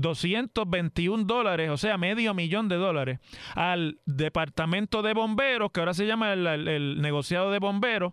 221 0.00 1.24
dólares, 1.24 1.70
o 1.70 1.76
sea, 1.76 1.98
medio 1.98 2.34
millón 2.34 2.68
de 2.68 2.76
dólares, 2.76 3.18
al 3.54 3.98
departamento 4.06 5.02
de 5.02 5.14
bomberos, 5.14 5.70
que 5.72 5.80
ahora 5.80 5.94
se 5.94 6.06
llama 6.06 6.32
el, 6.32 7.00
negociado 7.00 7.50
de 7.50 7.58
bomberos, 7.58 8.12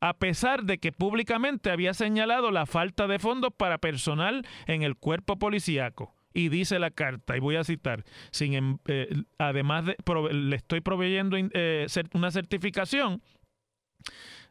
a 0.00 0.14
pesar 0.14 0.64
de 0.64 0.78
que 0.78 0.92
públicamente 0.92 1.70
había 1.70 1.92
señalado 1.92 2.50
la 2.50 2.66
falta 2.66 3.06
de 3.06 3.18
fondos 3.18 3.52
para 3.56 3.78
personal 3.78 4.46
en 4.66 4.82
el 4.82 4.96
cuerpo 4.96 5.38
policíaco. 5.38 6.14
Y 6.34 6.50
dice 6.50 6.78
la 6.78 6.90
carta, 6.90 7.36
y 7.36 7.40
voy 7.40 7.56
a 7.56 7.64
citar, 7.64 8.04
sin, 8.30 8.54
em, 8.54 8.78
eh, 8.86 9.08
además 9.38 9.86
de, 9.86 9.96
le 10.32 10.56
estoy 10.56 10.80
proveyendo 10.80 11.36
eh, 11.36 11.86
una 12.12 12.30
certificación 12.30 13.22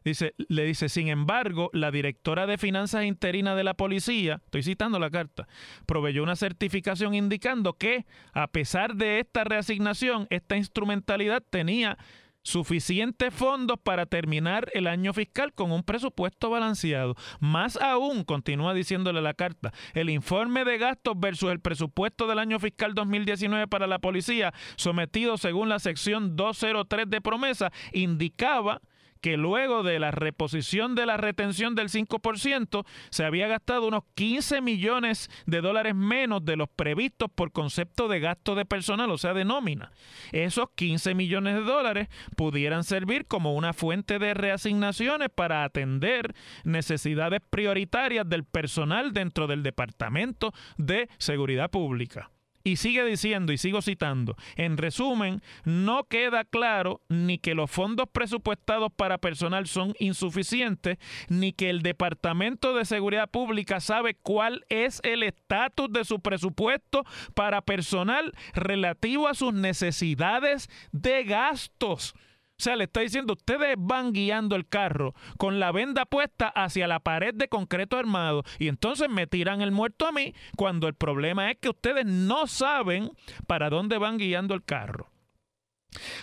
Dice, 0.04 0.34
le 0.36 0.64
dice, 0.64 0.88
sin 0.88 1.08
embargo, 1.08 1.70
la 1.72 1.90
directora 1.90 2.46
de 2.46 2.58
finanzas 2.58 3.04
interina 3.04 3.54
de 3.54 3.64
la 3.64 3.74
policía, 3.74 4.40
estoy 4.44 4.62
citando 4.62 4.98
la 4.98 5.10
carta, 5.10 5.48
proveyó 5.86 6.22
una 6.22 6.36
certificación 6.36 7.14
indicando 7.14 7.74
que, 7.74 8.06
a 8.32 8.46
pesar 8.48 8.94
de 8.94 9.20
esta 9.20 9.44
reasignación, 9.44 10.26
esta 10.30 10.56
instrumentalidad 10.56 11.42
tenía 11.48 11.98
suficientes 12.42 13.34
fondos 13.34 13.78
para 13.78 14.06
terminar 14.06 14.70
el 14.72 14.86
año 14.86 15.12
fiscal 15.12 15.52
con 15.52 15.70
un 15.70 15.82
presupuesto 15.82 16.48
balanceado. 16.48 17.14
Más 17.40 17.76
aún, 17.76 18.24
continúa 18.24 18.72
diciéndole 18.72 19.20
la 19.20 19.34
carta, 19.34 19.72
el 19.92 20.08
informe 20.08 20.64
de 20.64 20.78
gastos 20.78 21.14
versus 21.18 21.50
el 21.50 21.60
presupuesto 21.60 22.26
del 22.26 22.38
año 22.38 22.58
fiscal 22.58 22.94
2019 22.94 23.66
para 23.68 23.86
la 23.86 23.98
policía, 23.98 24.54
sometido 24.76 25.36
según 25.36 25.68
la 25.68 25.78
sección 25.78 26.36
203 26.36 27.10
de 27.10 27.20
promesa, 27.20 27.70
indicaba 27.92 28.80
que 29.20 29.36
luego 29.36 29.82
de 29.82 29.98
la 29.98 30.10
reposición 30.10 30.94
de 30.94 31.06
la 31.06 31.16
retención 31.16 31.74
del 31.74 31.88
5%, 31.88 32.84
se 33.10 33.24
había 33.24 33.48
gastado 33.48 33.86
unos 33.86 34.04
15 34.14 34.60
millones 34.60 35.30
de 35.46 35.60
dólares 35.60 35.94
menos 35.94 36.44
de 36.44 36.56
los 36.56 36.68
previstos 36.68 37.30
por 37.34 37.52
concepto 37.52 38.08
de 38.08 38.20
gasto 38.20 38.54
de 38.54 38.64
personal, 38.64 39.10
o 39.10 39.18
sea, 39.18 39.34
de 39.34 39.44
nómina. 39.44 39.92
Esos 40.32 40.70
15 40.74 41.14
millones 41.14 41.54
de 41.54 41.62
dólares 41.62 42.08
pudieran 42.36 42.84
servir 42.84 43.26
como 43.26 43.54
una 43.54 43.72
fuente 43.72 44.18
de 44.18 44.34
reasignaciones 44.34 45.28
para 45.34 45.64
atender 45.64 46.34
necesidades 46.64 47.40
prioritarias 47.48 48.28
del 48.28 48.44
personal 48.44 49.12
dentro 49.12 49.46
del 49.46 49.62
Departamento 49.62 50.52
de 50.76 51.08
Seguridad 51.18 51.70
Pública. 51.70 52.30
Y 52.64 52.76
sigue 52.76 53.04
diciendo, 53.04 53.52
y 53.52 53.58
sigo 53.58 53.82
citando, 53.82 54.36
en 54.56 54.76
resumen, 54.76 55.42
no 55.64 56.04
queda 56.04 56.44
claro 56.44 57.00
ni 57.08 57.38
que 57.38 57.54
los 57.54 57.70
fondos 57.70 58.06
presupuestados 58.10 58.92
para 58.94 59.18
personal 59.18 59.66
son 59.66 59.94
insuficientes, 59.98 60.98
ni 61.28 61.52
que 61.52 61.70
el 61.70 61.82
Departamento 61.82 62.74
de 62.74 62.84
Seguridad 62.84 63.30
Pública 63.30 63.80
sabe 63.80 64.14
cuál 64.14 64.64
es 64.68 65.00
el 65.04 65.22
estatus 65.22 65.92
de 65.92 66.04
su 66.04 66.20
presupuesto 66.20 67.04
para 67.34 67.62
personal 67.62 68.32
relativo 68.54 69.28
a 69.28 69.34
sus 69.34 69.54
necesidades 69.54 70.68
de 70.92 71.24
gastos. 71.24 72.14
O 72.58 72.62
sea, 72.62 72.74
le 72.74 72.84
está 72.84 73.00
diciendo, 73.00 73.34
ustedes 73.34 73.76
van 73.78 74.12
guiando 74.12 74.56
el 74.56 74.66
carro 74.66 75.14
con 75.36 75.60
la 75.60 75.70
venda 75.70 76.06
puesta 76.06 76.48
hacia 76.48 76.88
la 76.88 76.98
pared 76.98 77.32
de 77.32 77.48
concreto 77.48 77.96
armado 77.96 78.42
y 78.58 78.66
entonces 78.66 79.08
me 79.08 79.28
tiran 79.28 79.62
el 79.62 79.70
muerto 79.70 80.08
a 80.08 80.12
mí 80.12 80.34
cuando 80.56 80.88
el 80.88 80.94
problema 80.94 81.52
es 81.52 81.58
que 81.58 81.68
ustedes 81.68 82.04
no 82.04 82.48
saben 82.48 83.12
para 83.46 83.70
dónde 83.70 83.96
van 83.98 84.18
guiando 84.18 84.54
el 84.54 84.64
carro. 84.64 85.08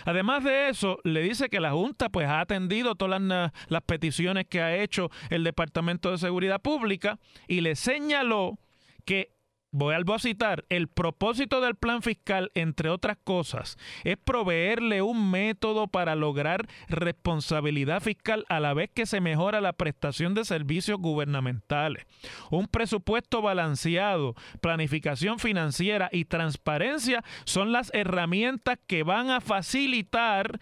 Además 0.04 0.44
de 0.44 0.68
eso, 0.68 0.98
le 1.04 1.22
dice 1.22 1.48
que 1.48 1.58
la 1.58 1.72
Junta 1.72 2.10
pues 2.10 2.28
ha 2.28 2.40
atendido 2.40 2.96
todas 2.96 3.20
las, 3.20 3.52
las 3.68 3.82
peticiones 3.82 4.46
que 4.46 4.60
ha 4.60 4.76
hecho 4.76 5.10
el 5.30 5.42
Departamento 5.42 6.10
de 6.10 6.18
Seguridad 6.18 6.60
Pública 6.60 7.18
y 7.48 7.62
le 7.62 7.76
señaló 7.76 8.58
que 9.06 9.35
voy 9.70 9.94
a 9.94 10.18
citar, 10.18 10.64
el 10.68 10.88
propósito 10.88 11.60
del 11.60 11.74
plan 11.74 12.02
fiscal, 12.02 12.50
entre 12.54 12.88
otras 12.88 13.18
cosas, 13.22 13.76
es 14.04 14.16
proveerle 14.16 15.02
un 15.02 15.30
método 15.30 15.88
para 15.88 16.14
lograr 16.14 16.66
responsabilidad 16.88 18.00
fiscal 18.00 18.44
a 18.48 18.60
la 18.60 18.74
vez 18.74 18.90
que 18.94 19.06
se 19.06 19.20
mejora 19.20 19.60
la 19.60 19.72
prestación 19.72 20.34
de 20.34 20.44
servicios 20.44 20.98
gubernamentales. 20.98 22.06
Un 22.50 22.66
presupuesto 22.66 23.42
balanceado, 23.42 24.34
planificación 24.60 25.38
financiera 25.38 26.08
y 26.12 26.24
transparencia 26.24 27.22
son 27.44 27.72
las 27.72 27.92
herramientas 27.94 28.78
que 28.86 29.02
van 29.02 29.30
a 29.30 29.40
facilitar 29.40 30.60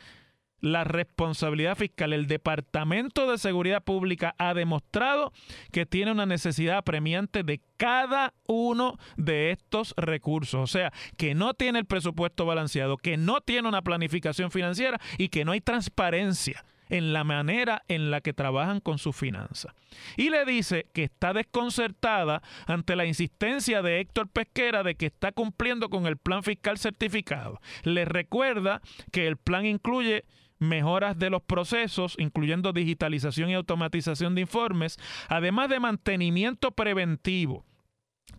la 0.64 0.82
responsabilidad 0.82 1.76
fiscal. 1.76 2.14
El 2.14 2.26
Departamento 2.26 3.30
de 3.30 3.36
Seguridad 3.36 3.84
Pública 3.84 4.34
ha 4.38 4.54
demostrado 4.54 5.30
que 5.70 5.84
tiene 5.84 6.10
una 6.10 6.24
necesidad 6.24 6.78
apremiante 6.78 7.42
de 7.42 7.60
cada 7.76 8.32
uno 8.48 8.98
de 9.18 9.50
estos 9.50 9.92
recursos. 9.98 10.62
O 10.62 10.66
sea, 10.66 10.90
que 11.18 11.34
no 11.34 11.52
tiene 11.52 11.80
el 11.80 11.84
presupuesto 11.84 12.46
balanceado, 12.46 12.96
que 12.96 13.18
no 13.18 13.42
tiene 13.42 13.68
una 13.68 13.82
planificación 13.82 14.50
financiera 14.50 14.98
y 15.18 15.28
que 15.28 15.44
no 15.44 15.52
hay 15.52 15.60
transparencia 15.60 16.64
en 16.88 17.12
la 17.12 17.24
manera 17.24 17.82
en 17.88 18.10
la 18.10 18.22
que 18.22 18.32
trabajan 18.32 18.80
con 18.80 18.98
sus 18.98 19.14
finanzas. 19.14 19.74
Y 20.16 20.30
le 20.30 20.46
dice 20.46 20.86
que 20.94 21.04
está 21.04 21.34
desconcertada 21.34 22.42
ante 22.66 22.96
la 22.96 23.04
insistencia 23.04 23.82
de 23.82 24.00
Héctor 24.00 24.28
Pesquera 24.28 24.82
de 24.82 24.94
que 24.94 25.06
está 25.06 25.32
cumpliendo 25.32 25.90
con 25.90 26.06
el 26.06 26.16
plan 26.16 26.42
fiscal 26.42 26.78
certificado. 26.78 27.60
Le 27.82 28.06
recuerda 28.06 28.80
que 29.12 29.26
el 29.26 29.36
plan 29.36 29.66
incluye 29.66 30.24
mejoras 30.68 31.18
de 31.18 31.30
los 31.30 31.42
procesos, 31.42 32.16
incluyendo 32.18 32.72
digitalización 32.72 33.50
y 33.50 33.54
automatización 33.54 34.34
de 34.34 34.42
informes, 34.42 34.98
además 35.28 35.68
de 35.68 35.80
mantenimiento 35.80 36.70
preventivo 36.72 37.64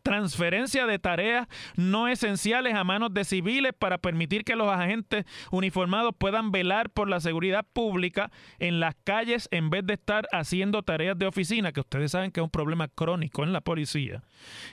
transferencia 0.06 0.86
de 0.86 1.00
tareas 1.00 1.48
no 1.78 2.08
esenciales 2.08 2.76
a 2.76 2.84
manos 2.84 3.12
de 3.12 3.26
civiles 3.26 3.74
para 3.74 3.98
permitir 3.98 4.44
que 4.44 4.56
los 4.56 4.70
agentes 4.70 5.26
uniformados 5.50 6.14
puedan 6.16 6.52
velar 6.52 6.92
por 6.92 7.10
la 7.10 7.20
seguridad 7.20 7.66
pública 7.74 8.30
en 8.60 8.80
las 8.80 8.94
calles 9.04 9.50
en 9.50 9.72
vez 9.72 9.84
de 9.84 9.96
estar 9.96 10.28
haciendo 10.32 10.84
tareas 10.84 11.18
de 11.18 11.26
oficina, 11.26 11.72
que 11.72 11.80
ustedes 11.80 12.12
saben 12.12 12.30
que 12.30 12.40
es 12.40 12.44
un 12.44 12.52
problema 12.52 12.88
crónico 12.88 13.44
en 13.44 13.52
la 13.52 13.62
policía. 13.62 14.22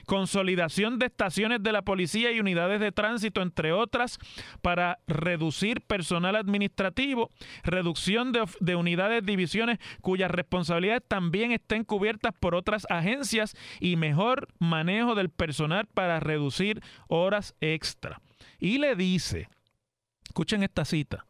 Consolidación 0.05 0.99
de 0.99 1.07
estaciones 1.07 1.63
de 1.63 1.71
la 1.71 1.81
policía 1.81 2.31
y 2.31 2.39
unidades 2.39 2.79
de 2.79 2.91
tránsito, 2.91 3.41
entre 3.41 3.71
otras, 3.71 4.19
para 4.61 4.99
reducir 5.07 5.81
personal 5.81 6.35
administrativo, 6.35 7.31
reducción 7.63 8.33
de, 8.33 8.43
de 8.59 8.75
unidades, 8.75 9.25
divisiones 9.25 9.79
cuyas 10.01 10.29
responsabilidades 10.29 11.01
también 11.07 11.51
estén 11.51 11.85
cubiertas 11.85 12.33
por 12.39 12.53
otras 12.53 12.85
agencias 12.91 13.55
y 13.79 13.95
mejor 13.95 14.47
manejo 14.59 15.15
personal 15.29 15.87
para 15.87 16.19
reducir 16.19 16.81
horas 17.07 17.55
extra. 17.61 18.21
Y 18.59 18.77
le 18.77 18.95
dice, 18.95 19.49
escuchen 20.25 20.63
esta 20.63 20.85
cita, 20.85 21.25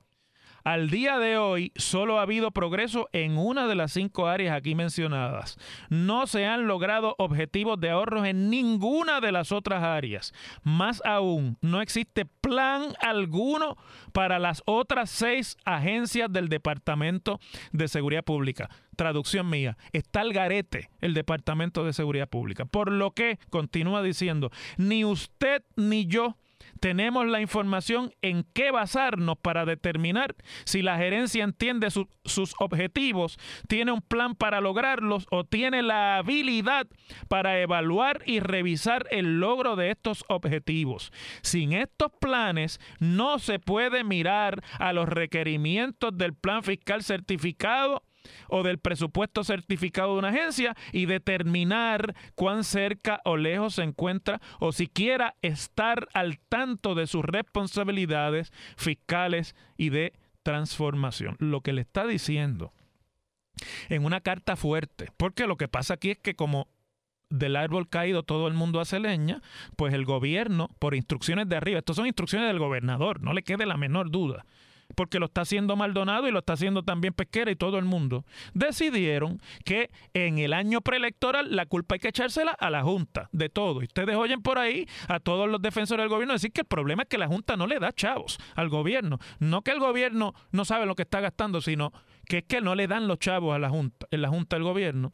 al 0.63 0.89
día 0.89 1.20
de 1.20 1.38
hoy 1.38 1.72
solo 1.75 2.20
ha 2.20 2.24
habido 2.24 2.51
progreso 2.51 3.10
en 3.12 3.38
una 3.38 3.67
de 3.67 3.75
las 3.75 3.93
cinco 3.93 4.27
áreas 4.27 4.55
aquí 4.55 4.75
mencionadas. 4.75 5.58
No 5.89 6.27
se 6.27 6.46
han 6.46 6.67
logrado 6.67 7.15
objetivos 7.17 7.79
de 7.79 7.89
ahorros 7.89 8.25
en 8.25 8.50
ninguna 8.50 9.20
de 9.22 9.32
las 9.32 9.51
otras 9.51 9.84
áreas. 9.84 10.34
Más 10.63 11.01
aún, 11.05 11.58
no 11.62 11.82
existe 11.82 12.25
plan 12.25 12.93
alguno 13.01 13.77
para 14.12 14.39
las 14.39 14.62
otras 14.65 15.10
seis 15.10 15.58
agencias 15.65 16.32
del 16.32 16.50
Departamento 16.50 17.39
de 17.72 17.88
Seguridad 17.88 18.24
Pública. 18.24 18.70
Traducción 18.96 19.50
mía, 19.50 19.77
está 19.91 20.22
el 20.22 20.34
garete 20.34 20.89
el 21.01 21.13
Departamento 21.13 21.84
de 21.84 21.93
Seguridad 21.93 22.29
Pública. 22.29 22.65
Por 22.65 22.91
lo 22.91 23.12
que, 23.12 23.39
continúa 23.50 24.01
diciendo, 24.01 24.51
ni 24.77 25.03
usted 25.03 25.63
ni 25.75 26.05
yo 26.05 26.38
tenemos 26.84 27.25
la 27.25 27.40
información 27.40 28.12
en 28.22 28.46
qué 28.54 28.70
basarnos 28.70 29.38
para 29.38 29.63
determinar 29.63 30.36
si 30.66 30.82
la 30.82 30.98
gerencia 30.98 31.46
entiende 31.46 31.88
sus 31.90 32.56
objetivos, 32.60 33.40
tiene 33.70 33.94
un 33.94 34.02
plan 34.02 34.36
para 34.36 34.60
lograrlos 34.60 35.25
o 35.32 35.46
tiene 35.46 35.82
la 35.82 36.18
habilidad 36.18 36.88
para 37.30 37.62
evaluar 37.62 38.22
y 38.25 38.42
revisar 38.42 39.08
el 39.12 39.40
logro 39.40 39.78
de 39.78 39.92
estos 39.92 40.25
objetivos. 40.28 41.13
Sin 41.42 41.72
estos 41.72 42.12
planes 42.20 42.82
no 43.00 43.40
se 43.40 43.60
puede 43.60 44.04
mirar 44.04 44.62
a 44.78 44.92
los 44.92 45.08
requerimientos 45.08 46.18
del 46.18 46.34
plan 46.34 46.63
fiscal 46.63 47.02
certificado 47.02 48.04
o 48.48 48.63
del 48.63 48.80
presupuesto 48.80 49.44
certificado 49.44 50.13
de 50.13 50.20
una 50.20 50.30
agencia 50.30 50.75
y 50.92 51.06
determinar 51.06 52.15
cuán 52.36 52.63
cerca 52.63 53.22
o 53.25 53.38
lejos 53.38 53.75
se 53.75 53.84
encuentra 53.84 54.42
o 54.60 54.72
siquiera 54.72 55.36
estar 55.42 56.08
al 56.13 56.39
tanto 56.39 56.96
de 56.96 57.08
sus 57.08 57.24
responsabilidades 57.25 58.51
fiscales 58.77 59.56
y 59.77 59.89
de 59.89 60.13
transformación. 60.44 61.36
Lo 61.39 61.62
que 61.62 61.74
le 61.74 61.82
está 61.82 62.06
diciendo 62.06 62.74
en 63.89 64.06
una 64.06 64.22
carta 64.22 64.56
fuerte, 64.56 65.10
porque 65.18 65.48
lo 65.48 65.58
que 65.58 65.68
pasa 65.68 65.96
aquí 65.96 66.12
es 66.12 66.18
que 66.18 66.36
como 66.36 66.68
del 67.30 67.56
árbol 67.56 67.89
caído 67.89 68.24
todo 68.24 68.48
el 68.48 68.53
mundo 68.53 68.80
hace 68.80 69.00
leña, 69.00 69.42
pues 69.75 69.94
el 69.94 70.06
gobierno, 70.06 70.70
por 70.80 70.94
instrucciones 70.94 71.50
de 71.50 71.56
arriba, 71.56 71.80
estas 71.80 71.96
son 71.96 72.06
instrucciones 72.06 72.48
del 72.48 72.60
gobernador, 72.60 73.22
no 73.22 73.34
le 73.34 73.44
quede 73.44 73.65
la 73.65 73.77
menor 73.77 74.12
duda, 74.12 74.46
porque 74.96 75.20
lo 75.20 75.25
está 75.28 75.42
haciendo 75.42 75.75
Maldonado 75.75 76.28
y 76.28 76.32
lo 76.32 76.40
está 76.40 76.54
haciendo 76.54 76.84
también 76.84 77.13
Pesquera 77.13 77.52
y 77.52 77.56
todo 77.56 77.78
el 77.78 77.86
mundo, 77.86 78.25
decidieron 78.54 79.42
que 79.66 79.90
en 80.13 80.38
el 80.38 80.54
año 80.54 80.82
preelectoral 80.82 81.56
la 81.56 81.66
culpa 81.66 81.96
hay 81.96 82.00
que 82.00 82.10
echársela 82.10 82.52
a 82.52 82.70
la 82.70 82.84
Junta 82.84 83.30
de 83.32 83.50
todo. 83.50 83.82
Y 83.82 83.86
ustedes 83.86 84.16
oyen 84.16 84.42
por 84.42 84.60
ahí 84.60 84.88
a 85.08 85.20
todos 85.20 85.50
los 85.50 85.62
defensores 85.62 86.04
del 86.04 86.10
gobierno 86.10 86.34
decir 86.34 86.52
que 86.52 86.62
el 86.62 86.68
problema 86.68 87.04
es 87.04 87.10
que 87.10 87.18
la 87.18 87.28
Junta 87.28 87.58
no 87.58 87.68
le 87.68 87.80
da 87.80 87.92
chavos 87.92 88.38
al 88.56 88.70
gobierno. 88.70 89.20
No 89.40 89.62
que 89.62 89.72
el 89.72 89.80
gobierno 89.80 90.34
no 90.52 90.66
sabe 90.66 90.86
lo 90.86 90.96
que 90.96 91.04
está 91.04 91.20
gastando, 91.20 91.62
sino 91.62 91.92
que 92.25 92.40
es 92.40 92.44
que 92.46 92.62
no 92.62 92.75
le 92.75 92.88
dan 92.88 93.08
los 93.08 93.20
chavos 93.20 93.56
a 93.56 93.60
la 93.60 93.70
Junta, 93.70 94.08
en 94.12 94.22
la 94.22 94.30
Junta 94.30 94.56
del 94.56 94.63
gobierno. 94.63 95.13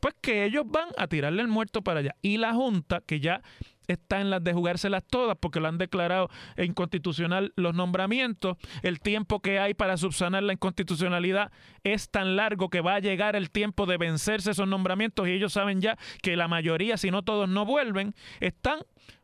Pues 0.00 0.14
que 0.20 0.44
ellos 0.44 0.64
van 0.66 0.88
a 0.96 1.06
tirarle 1.06 1.42
el 1.42 1.48
muerto 1.48 1.82
para 1.82 2.00
allá. 2.00 2.14
Y 2.22 2.38
la 2.38 2.54
Junta, 2.54 3.02
que 3.06 3.20
ya 3.20 3.42
está 3.88 4.20
en 4.20 4.30
las 4.30 4.42
de 4.42 4.52
jugárselas 4.52 5.04
todas 5.04 5.36
porque 5.38 5.60
lo 5.60 5.68
han 5.68 5.78
declarado 5.78 6.28
inconstitucional 6.56 7.52
los 7.56 7.74
nombramientos. 7.74 8.56
El 8.82 9.00
tiempo 9.00 9.40
que 9.40 9.58
hay 9.58 9.74
para 9.74 9.96
subsanar 9.96 10.42
la 10.42 10.52
inconstitucionalidad 10.52 11.52
es 11.84 12.10
tan 12.10 12.36
largo 12.36 12.70
que 12.70 12.80
va 12.80 12.94
a 12.94 13.00
llegar 13.00 13.36
el 13.36 13.50
tiempo 13.50 13.86
de 13.86 13.96
vencerse 13.96 14.50
esos 14.50 14.68
nombramientos 14.68 15.28
y 15.28 15.32
ellos 15.32 15.52
saben 15.52 15.80
ya 15.80 15.96
que 16.22 16.36
la 16.36 16.48
mayoría, 16.48 16.96
si 16.96 17.10
no 17.10 17.22
todos 17.22 17.48
no 17.48 17.64
vuelven, 17.64 18.14
están 18.40 18.80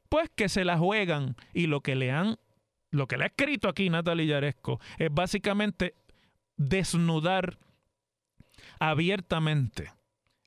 pues 0.09 0.31
que 0.35 0.49
se 0.49 0.65
la 0.65 0.77
juegan 0.77 1.37
y 1.55 1.67
lo 1.67 1.81
que 1.81 1.95
le 1.95 2.11
han 2.11 2.37
lo 2.91 3.07
que 3.07 3.17
le 3.17 3.25
ha 3.25 3.29
escrito 3.29 3.69
aquí 3.69 3.89
Natalia 3.89 4.27
Yaresco 4.27 4.79
es 4.99 5.09
básicamente 5.11 5.95
desnudar 6.59 7.59
abiertamente 8.79 9.91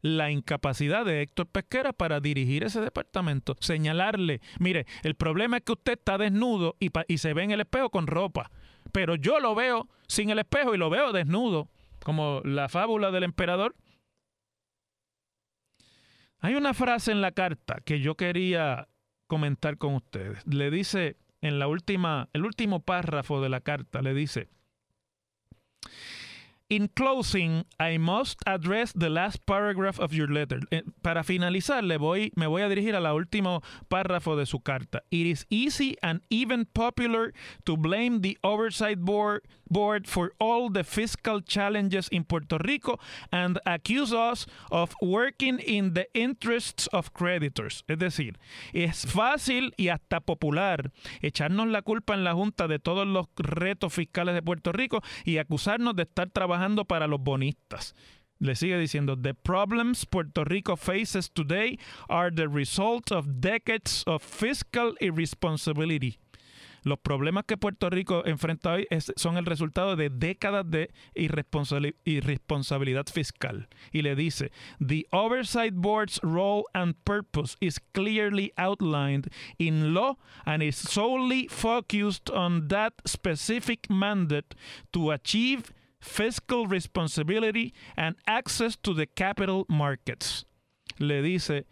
la 0.06 0.30
incapacidad 0.30 1.04
de 1.04 1.24
Héctor 1.24 1.48
Pesquera 1.48 1.92
para 1.92 2.20
dirigir 2.20 2.64
ese 2.64 2.80
departamento. 2.80 3.56
Señalarle, 3.60 4.40
mire, 4.60 4.86
el 5.02 5.16
problema 5.16 5.58
es 5.58 5.64
que 5.64 5.72
usted 5.72 5.94
está 5.94 6.20
desnudo 6.20 6.76
y, 6.80 6.92
y 7.08 7.18
se 7.18 7.34
ve 7.34 7.42
en 7.42 7.50
el 7.50 7.62
espejo 7.62 7.90
con 7.90 8.06
ropa, 8.06 8.52
pero 8.92 9.16
yo 9.16 9.40
lo 9.40 9.56
veo 9.56 9.90
sin 10.08 10.30
el 10.30 10.38
espejo 10.38 10.76
y 10.76 10.78
lo 10.78 10.92
veo 10.92 11.12
desnudo, 11.12 11.70
como 12.04 12.42
la 12.44 12.70
fábula 12.70 13.10
del 13.10 13.24
emperador. 13.24 13.76
Hay 16.38 16.54
una 16.54 16.76
frase 16.76 17.12
en 17.12 17.22
la 17.22 17.32
carta 17.32 17.82
que 17.84 18.00
yo 18.00 18.14
quería 18.14 18.88
comentar 19.26 19.80
con 19.80 19.96
ustedes. 19.96 20.46
Le 20.46 20.70
dice 20.70 21.18
en 21.42 21.58
la 21.58 21.68
última, 21.68 22.30
el 22.34 22.46
último 22.46 22.82
párrafo 22.82 23.42
de 23.42 23.50
la 23.50 23.62
carta, 23.62 24.04
le 24.04 24.14
dice, 24.14 24.50
In 26.68 26.88
closing, 26.88 27.64
I 27.80 28.00
must 28.00 28.40
address 28.48 28.92
the 28.92 29.08
last 29.08 29.46
paragraph 29.46 30.00
of 30.00 30.14
your 30.14 30.28
letter. 30.28 30.62
Eh, 30.72 30.82
para 31.04 31.24
finalizar, 31.24 31.84
le 31.84 32.00
voy, 32.00 32.32
me 32.36 32.48
voy 32.48 32.64
a 32.64 32.68
dirigir 32.70 32.96
al 32.96 33.06
último 33.06 33.62
párrafo 33.88 34.36
de 34.36 34.48
su 34.48 34.62
carta. 34.62 35.04
It 35.12 35.28
is 35.28 35.46
easy 35.52 35.96
and 36.02 36.22
even 36.32 36.66
popular 36.66 37.34
to 37.66 37.78
blame 37.78 38.22
the 38.22 38.40
Oversight 38.44 38.98
Board, 38.98 39.44
board 39.70 40.08
for 40.08 40.34
all 40.40 40.72
the 40.72 40.84
fiscal 40.84 41.40
challenges 41.40 42.08
in 42.10 42.24
Puerto 42.24 42.58
Rico 42.58 43.00
and 43.32 43.60
accuse 43.68 44.12
us 44.12 44.48
of 44.72 44.96
working 45.04 45.60
in 45.60 45.94
the 45.94 46.08
interests 46.16 46.88
of 46.88 47.14
creditors. 47.14 47.84
Es 47.88 48.00
decir, 48.00 48.40
es 48.74 49.06
fácil 49.06 49.72
y 49.78 49.90
hasta 49.90 50.20
popular 50.20 50.92
echarnos 51.22 51.68
la 51.68 51.84
culpa 51.84 52.16
en 52.16 52.24
la 52.24 52.34
Junta 52.34 52.68
de 52.68 52.80
todos 52.80 53.06
los 53.06 53.28
retos 53.36 53.94
fiscales 53.94 54.34
de 54.34 54.42
Puerto 54.42 54.72
Rico 54.72 55.04
y 55.26 55.38
acusarnos 55.38 55.96
de 55.96 56.04
estar 56.04 56.32
trabajando 56.32 56.55
para 56.86 57.08
los 57.08 57.22
bonistas. 57.22 57.94
Le 58.40 58.56
sigue 58.56 58.78
diciendo, 58.78 59.16
the 59.16 59.34
problems 59.34 60.06
Puerto 60.06 60.44
Rico 60.44 60.76
faces 60.76 61.30
today 61.30 61.80
are 62.10 62.30
the 62.30 62.50
result 62.50 63.12
of 63.12 63.40
decades 63.40 64.04
of 64.06 64.22
fiscal 64.22 64.94
irresponsibility. 65.00 66.18
Los 66.84 67.00
problemas 67.00 67.46
que 67.48 67.58
Puerto 67.58 67.90
Rico 67.90 68.24
enfrenta 68.28 68.74
hoy 68.74 68.88
son 69.16 69.38
el 69.38 69.46
resultado 69.46 69.96
de 69.96 70.12
décadas 70.12 70.70
de 70.70 70.92
irresponsabilidad 71.16 73.08
fiscal. 73.08 73.68
Y 73.92 74.04
le 74.04 74.16
dice, 74.16 74.52
The 74.80 75.08
Oversight 75.12 75.74
Board's 75.74 76.20
role 76.22 76.66
and 76.76 76.94
purpose 77.04 77.58
is 77.60 77.80
clearly 77.94 78.54
outlined 78.56 79.32
in 79.58 79.96
law 79.96 80.18
and 80.46 80.62
is 80.62 80.76
solely 80.76 81.48
focused 81.48 82.30
on 82.30 82.68
that 82.68 82.94
specific 83.06 83.90
mandate 83.90 84.54
to 84.94 85.10
achieve 85.10 85.74
fiscal 86.06 86.68
responsibility 86.68 87.74
and 87.96 88.16
access 88.26 88.78
to 88.78 88.94
the 88.94 89.08
capital 89.08 89.66
markets. 89.68 90.46
Le 91.00 91.22
dice, 91.22 91.66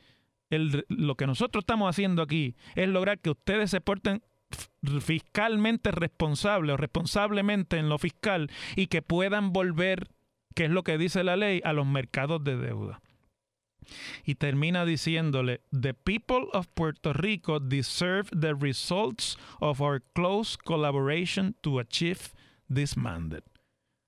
el, 0.50 0.86
lo 0.90 1.16
que 1.16 1.28
nosotros 1.28 1.62
estamos 1.62 1.90
haciendo 1.90 2.22
aquí 2.22 2.56
es 2.76 2.90
lograr 2.90 3.20
que 3.20 3.30
ustedes 3.30 3.72
se 3.72 3.80
porten 3.80 4.22
fiscalmente 5.02 5.92
responsables 5.92 6.74
o 6.74 6.78
responsablemente 6.78 7.78
en 7.78 7.90
lo 7.90 7.98
fiscal 7.98 8.50
y 8.76 8.88
que 8.88 9.02
puedan 9.02 9.54
volver, 9.54 10.10
que 10.56 10.66
es 10.66 10.72
lo 10.72 10.84
que 10.84 10.98
dice 10.98 11.24
la 11.24 11.38
ley, 11.38 11.62
a 11.64 11.74
los 11.74 11.86
mercados 11.86 12.44
de 12.44 12.58
deuda. 12.58 13.02
Y 14.26 14.36
termina 14.36 14.86
diciéndole, 14.86 15.62
The 15.72 15.94
people 15.94 16.48
of 16.54 16.68
Puerto 16.74 17.14
Rico 17.14 17.60
deserve 17.60 18.30
the 18.30 18.54
results 18.54 19.38
of 19.60 19.82
our 19.82 20.02
close 20.14 20.58
collaboration 20.58 21.56
to 21.62 21.80
achieve 21.80 22.34
this 22.74 22.96
mandate. 22.96 23.53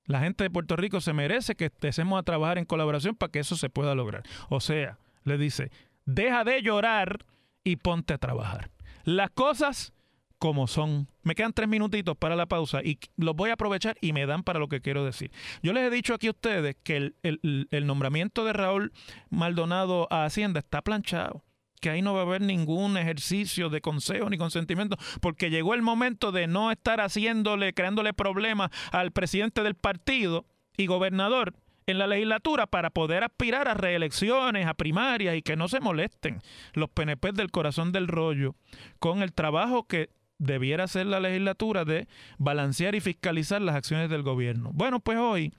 La 0.05 0.19
gente 0.19 0.43
de 0.43 0.49
Puerto 0.49 0.75
Rico 0.75 1.01
se 1.01 1.13
merece 1.13 1.55
que 1.55 1.65
empecemos 1.65 2.19
a 2.19 2.23
trabajar 2.23 2.57
en 2.57 2.65
colaboración 2.65 3.15
para 3.15 3.31
que 3.31 3.39
eso 3.39 3.55
se 3.55 3.69
pueda 3.69 3.95
lograr. 3.95 4.23
O 4.49 4.59
sea, 4.59 4.99
le 5.23 5.37
dice, 5.37 5.71
deja 6.05 6.43
de 6.43 6.61
llorar 6.61 7.25
y 7.63 7.77
ponte 7.77 8.13
a 8.13 8.17
trabajar. 8.17 8.69
Las 9.03 9.31
cosas 9.31 9.93
como 10.37 10.67
son. 10.67 11.07
Me 11.23 11.33
quedan 11.33 11.53
tres 11.53 11.67
minutitos 11.67 12.15
para 12.17 12.35
la 12.35 12.45
pausa 12.45 12.81
y 12.83 12.99
los 13.17 13.35
voy 13.35 13.49
a 13.49 13.53
aprovechar 13.53 13.97
y 14.01 14.13
me 14.13 14.25
dan 14.25 14.43
para 14.43 14.59
lo 14.59 14.67
que 14.67 14.81
quiero 14.81 15.03
decir. 15.03 15.31
Yo 15.63 15.73
les 15.73 15.85
he 15.85 15.89
dicho 15.89 16.13
aquí 16.13 16.27
a 16.27 16.31
ustedes 16.31 16.75
que 16.83 16.97
el, 16.97 17.67
el 17.71 17.87
nombramiento 17.87 18.45
de 18.45 18.53
Raúl 18.53 18.91
Maldonado 19.29 20.07
a 20.11 20.25
Hacienda 20.25 20.59
está 20.59 20.81
planchado. 20.81 21.43
Que 21.81 21.89
ahí 21.89 22.01
no 22.01 22.13
va 22.13 22.21
a 22.21 22.23
haber 22.23 22.41
ningún 22.41 22.97
ejercicio 22.97 23.69
de 23.69 23.81
consejo 23.81 24.29
ni 24.29 24.38
consentimiento, 24.38 24.97
porque 25.21 25.49
llegó 25.49 25.73
el 25.73 25.81
momento 25.81 26.31
de 26.31 26.47
no 26.47 26.71
estar 26.71 27.01
haciéndole, 27.01 27.73
creándole 27.73 28.13
problemas 28.13 28.71
al 28.91 29.11
presidente 29.11 29.63
del 29.63 29.75
partido 29.75 30.45
y 30.77 30.88
gobernador 30.88 31.53
en 31.88 31.99
la 31.99 32.07
legislatura 32.07 32.67
para 32.67 32.89
poder 32.89 33.23
aspirar 33.23 33.67
a 33.67 33.73
reelecciones, 33.73 34.67
a 34.67 34.73
primarias 34.73 35.35
y 35.35 35.41
que 35.41 35.55
no 35.55 35.67
se 35.67 35.79
molesten 35.79 36.41
los 36.73 36.89
PNP 36.89 37.31
del 37.33 37.51
corazón 37.51 37.91
del 37.91 38.07
rollo 38.07 38.55
con 38.99 39.21
el 39.21 39.33
trabajo 39.33 39.85
que 39.88 40.09
debiera 40.38 40.85
hacer 40.85 41.05
la 41.05 41.19
legislatura 41.19 41.85
de 41.85 42.07
balancear 42.38 42.95
y 42.95 42.99
fiscalizar 42.99 43.61
las 43.61 43.75
acciones 43.75 44.09
del 44.09 44.23
gobierno. 44.23 44.71
Bueno, 44.73 44.99
pues 44.99 45.17
hoy 45.17 45.53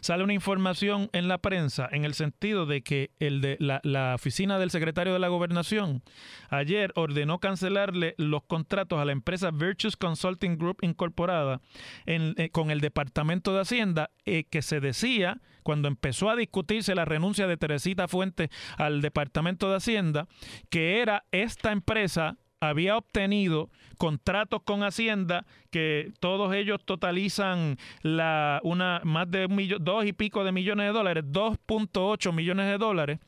Sale 0.00 0.24
una 0.24 0.34
información 0.34 1.08
en 1.12 1.28
la 1.28 1.38
prensa 1.38 1.88
en 1.90 2.04
el 2.04 2.14
sentido 2.14 2.66
de 2.66 2.82
que 2.82 3.10
el 3.18 3.40
de 3.40 3.56
la, 3.58 4.14
oficina 4.14 4.58
del 4.58 4.70
secretario 4.70 5.12
de 5.12 5.18
la 5.18 5.28
gobernación 5.28 6.02
ayer 6.50 6.92
ordenó 6.94 7.38
cancelarle 7.38 8.14
los 8.18 8.42
contratos 8.44 9.00
a 9.00 9.04
la 9.04 9.12
empresa 9.12 9.50
Virtuous 9.50 9.96
Consulting 9.96 10.56
Group 10.58 10.78
Incorporada 10.82 11.60
eh, 12.06 12.50
con 12.52 12.70
el 12.70 12.80
Departamento 12.80 13.54
de 13.54 13.60
Hacienda 13.60 14.10
eh, 14.24 14.44
que 14.44 14.62
se 14.62 14.80
decía 14.80 15.40
cuando 15.62 15.88
empezó 15.88 16.28
a 16.28 16.36
discutirse 16.36 16.94
la 16.94 17.06
renuncia 17.06 17.46
de 17.46 17.56
Teresita 17.56 18.06
Fuentes 18.06 18.50
al 18.76 19.00
Departamento 19.00 19.70
de 19.70 19.76
Hacienda 19.76 20.28
que 20.70 21.00
era 21.00 21.24
esta 21.32 21.72
empresa 21.72 22.36
había 22.68 22.96
obtenido 22.96 23.70
contratos 23.98 24.62
con 24.62 24.82
Hacienda 24.82 25.46
que 25.70 26.12
todos 26.20 26.54
ellos 26.54 26.80
totalizan 26.84 27.78
una, 28.02 29.00
más 29.04 29.30
de 29.30 29.46
dos 29.80 30.04
y 30.06 30.12
pico 30.12 30.44
de 30.44 30.52
millones 30.52 30.86
de 30.86 30.92
dólares, 30.92 31.24
2.8 31.26 32.32
millones 32.32 32.66
de 32.66 32.78
dólares, 32.78 33.18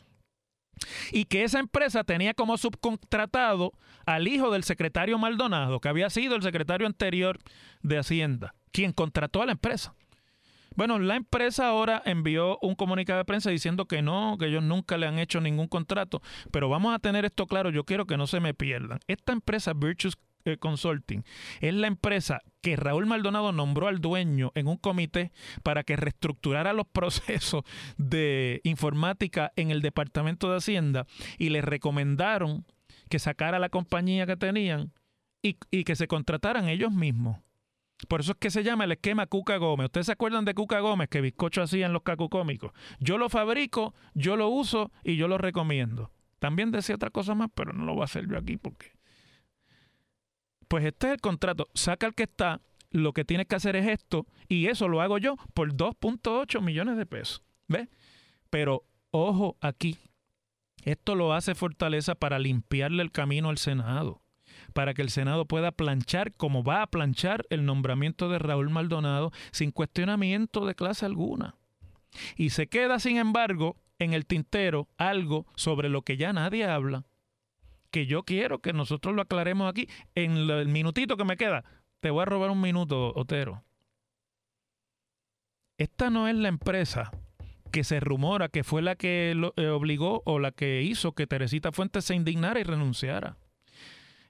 y 1.11 1.25
que 1.25 1.45
esa 1.45 1.59
empresa 1.59 2.05
tenía 2.05 2.35
como 2.35 2.59
subcontratado 2.59 3.73
al 4.05 4.29
hijo 4.29 4.51
del 4.51 4.65
secretario 4.65 5.19
Maldonado, 5.19 5.81
que 5.81 5.89
había 5.89 6.11
sido 6.11 6.37
el 6.37 6.43
secretario 6.43 6.87
anterior 6.87 7.39
de 7.83 7.99
Hacienda, 7.99 8.55
quien 8.73 8.93
contrató 8.93 9.43
a 9.43 9.47
la 9.47 9.53
empresa. 9.53 9.95
Bueno, 10.77 10.99
la 10.99 11.17
empresa 11.17 11.69
ahora 11.69 12.03
envió 12.05 12.59
un 12.61 12.75
comunicado 12.75 13.19
de 13.19 13.25
prensa 13.25 13.51
diciendo 13.51 13.87
que 13.87 14.03
no, 14.03 14.37
que 14.39 14.47
ellos 14.47 14.63
nunca 14.63 14.99
le 14.99 15.07
han 15.07 15.19
hecho 15.19 15.41
ningún 15.41 15.69
contrato, 15.69 16.23
pero 16.53 16.69
vamos 16.69 16.95
a 16.95 16.99
tener 16.99 17.25
esto 17.25 17.47
claro, 17.47 17.71
yo 17.71 17.85
quiero 17.85 18.07
que 18.07 18.17
no 18.17 18.27
se 18.27 18.41
me 18.41 18.55
pierdan. 18.55 19.01
Esta 19.07 19.33
empresa 19.33 19.73
Virtuous 19.73 20.17
eh, 20.47 20.59
Consulting 20.59 21.25
es 21.61 21.75
la 21.75 21.87
empresa 21.87 22.41
que 22.61 22.77
Raúl 22.77 23.07
Maldonado 23.07 23.53
nombró 23.53 23.89
al 23.89 24.01
dueño 24.01 24.53
en 24.55 24.69
un 24.69 24.77
comité 24.77 25.33
para 25.63 25.83
que 25.83 25.97
reestructurara 25.97 26.73
los 26.73 26.87
procesos 26.93 27.65
de 27.97 28.61
informática 28.65 29.53
en 29.57 29.71
el 29.71 29.83
Departamento 29.83 30.51
de 30.51 30.59
Hacienda 30.59 31.07
y 31.39 31.49
le 31.49 31.63
recomendaron 31.63 32.65
que 33.09 33.19
sacara 33.19 33.59
la 33.59 33.71
compañía 33.71 34.27
que 34.27 34.37
tenían 34.37 34.93
y, 35.43 35.57
y 35.71 35.85
que 35.85 35.97
se 35.97 36.07
contrataran 36.07 36.69
ellos 36.69 36.93
mismos. 36.93 37.39
Por 38.09 38.21
eso 38.21 38.33
es 38.33 38.39
que 38.39 38.51
se 38.51 38.63
llama 38.63 38.85
el 38.85 38.93
esquema 38.93 39.27
Cuca 39.27 39.57
Gómez. 39.57 39.87
¿Ustedes 39.87 40.07
se 40.07 40.13
acuerdan 40.13 40.45
de 40.45 40.55
Cuca 40.55 40.81
Gómez 40.81 41.09
que 41.09 41.21
bizcocho 41.21 41.63
hacía 41.63 41.87
en 41.87 41.93
los 41.93 42.03
cacucómicos? 42.03 42.73
Yo 43.01 43.17
lo 43.17 43.29
fabrico, 43.31 43.95
yo 44.15 44.37
lo 44.37 44.49
uso 44.49 44.93
y 45.03 45.17
yo 45.17 45.29
lo 45.29 45.39
recomiendo. 45.39 46.13
También 46.39 46.71
decía 46.71 46.95
otra 46.95 47.11
cosa 47.11 47.35
más, 47.35 47.49
pero 47.55 47.73
no 47.73 47.85
lo 47.85 47.95
voy 47.95 48.03
a 48.03 48.05
hacer 48.05 48.29
yo 48.29 48.37
aquí 48.37 48.59
porque. 48.59 48.93
Pues 50.69 50.85
este 50.85 51.09
es 51.09 51.13
el 51.15 51.21
contrato. 51.21 51.69
Saca 51.75 52.07
el 52.07 52.15
que 52.15 52.25
está, 52.25 52.61
lo 52.91 53.13
que 53.13 53.25
tienes 53.25 53.47
que 53.47 53.57
hacer 53.57 53.77
es 53.77 53.87
esto, 53.87 54.27
y 54.49 54.67
eso 54.67 54.89
lo 54.89 55.01
hago 55.01 55.17
yo 55.19 55.37
por 55.55 55.73
2.8 55.73 56.61
millones 56.61 56.99
de 56.99 57.07
pesos. 57.07 57.43
¿Ves? 57.67 57.89
Pero 58.51 58.85
ojo 59.11 59.57
aquí. 59.61 59.97
Esto 60.83 61.15
lo 61.15 61.33
hace 61.33 61.55
Fortaleza 61.55 62.15
para 62.15 62.39
limpiarle 62.39 63.03
el 63.03 63.11
camino 63.11 63.49
al 63.49 63.59
Senado 63.59 64.23
para 64.77 64.93
que 64.93 65.01
el 65.01 65.09
Senado 65.09 65.47
pueda 65.47 65.73
planchar 65.73 66.35
como 66.35 66.63
va 66.63 66.83
a 66.83 66.87
planchar 66.87 67.47
el 67.49 67.65
nombramiento 67.65 68.29
de 68.29 68.39
Raúl 68.39 68.69
Maldonado 68.69 69.33
sin 69.51 69.71
cuestionamiento 69.71 70.67
de 70.67 70.75
clase 70.75 71.07
alguna. 71.07 71.55
Y 72.37 72.51
se 72.51 72.67
queda, 72.67 73.01
sin 73.01 73.17
embargo, 73.17 73.79
en 73.99 74.13
el 74.13 74.27
tintero 74.27 74.87
algo 74.99 75.47
sobre 75.57 75.89
lo 75.89 76.03
que 76.03 76.19
ya 76.19 76.35
nadie 76.35 76.67
habla, 76.67 77.05
que 77.91 78.05
yo 78.05 78.25
quiero 78.25 78.59
que 78.59 78.75
nosotros 78.75 79.15
lo 79.15 79.23
aclaremos 79.23 79.67
aquí. 79.67 79.89
En 80.15 80.37
el 80.37 80.69
minutito 80.69 81.17
que 81.17 81.25
me 81.25 81.39
queda, 81.39 81.65
te 82.01 82.11
voy 82.11 82.21
a 82.21 82.27
robar 82.27 82.51
un 82.51 82.61
minuto, 82.61 83.15
Otero. 83.17 83.65
Esta 85.79 86.11
no 86.11 86.29
es 86.29 86.35
la 86.35 86.49
empresa 86.49 87.13
que 87.73 87.83
se 87.83 87.99
rumora 87.99 88.51
que 88.51 88.63
fue 88.63 88.83
la 88.83 88.95
que 88.95 89.35
eh, 89.57 89.69
obligó 89.69 90.23
o 90.27 90.39
la 90.39 90.53
que 90.53 90.83
hizo 90.83 91.13
que 91.13 91.27
Teresita 91.27 91.73
Fuentes 91.73 92.05
se 92.05 92.15
indignara 92.15 92.61
y 92.61 92.65
renunciara. 92.65 93.39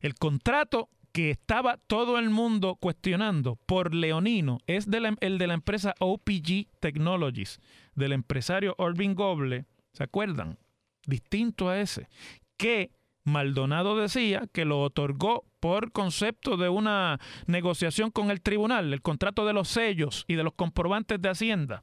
El 0.07 0.14
contrato 0.14 0.88
que 1.11 1.31
estaba 1.31 1.79
todo 1.88 2.21
el 2.21 2.31
mundo 2.31 2.77
cuestionando 2.77 3.57
por 3.66 3.92
Leonino 3.92 4.59
es 4.69 4.87
el 4.87 5.38
de 5.38 5.47
la 5.49 5.55
empresa 5.55 5.95
OPG 5.99 6.69
Technologies, 6.79 7.59
del 7.97 8.12
empresario 8.12 8.77
Orvin 8.79 9.16
Goble, 9.16 9.64
¿se 9.92 10.05
acuerdan? 10.05 10.61
Distinto 11.09 11.71
a 11.71 11.81
ese, 11.81 12.09
que 12.57 12.92
Maldonado 13.25 13.97
decía 13.97 14.47
que 14.53 14.64
lo 14.64 14.81
otorgó 14.81 15.45
por 15.59 15.90
concepto 15.90 16.57
de 16.57 16.69
una 16.69 17.19
negociación 17.49 18.12
con 18.12 18.31
el 18.31 18.42
tribunal, 18.42 18.92
el 18.92 19.03
contrato 19.03 19.45
de 19.45 19.55
los 19.55 19.66
sellos 19.66 20.25
y 20.29 20.37
de 20.37 20.45
los 20.45 20.55
comprobantes 20.55 21.21
de 21.21 21.31
Hacienda, 21.31 21.83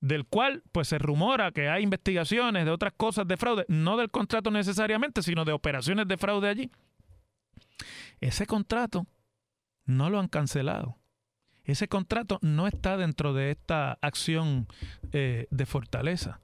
del 0.00 0.26
cual 0.26 0.62
pues 0.72 0.88
se 0.88 0.98
rumora 0.98 1.52
que 1.52 1.68
hay 1.68 1.82
investigaciones 1.82 2.64
de 2.64 2.70
otras 2.70 2.92
cosas 2.96 3.26
de 3.26 3.36
fraude, 3.36 3.64
no 3.68 3.96
del 3.96 4.10
contrato 4.10 4.50
necesariamente, 4.50 5.22
sino 5.22 5.44
de 5.44 5.52
operaciones 5.52 6.06
de 6.06 6.16
fraude 6.16 6.48
allí. 6.48 6.70
Ese 8.20 8.46
contrato 8.46 9.06
no 9.84 10.10
lo 10.10 10.20
han 10.20 10.28
cancelado. 10.28 10.98
Ese 11.64 11.88
contrato 11.88 12.38
no 12.40 12.66
está 12.66 12.96
dentro 12.96 13.34
de 13.34 13.50
esta 13.50 13.98
acción 14.00 14.66
eh, 15.12 15.46
de 15.50 15.66
fortaleza. 15.66 16.40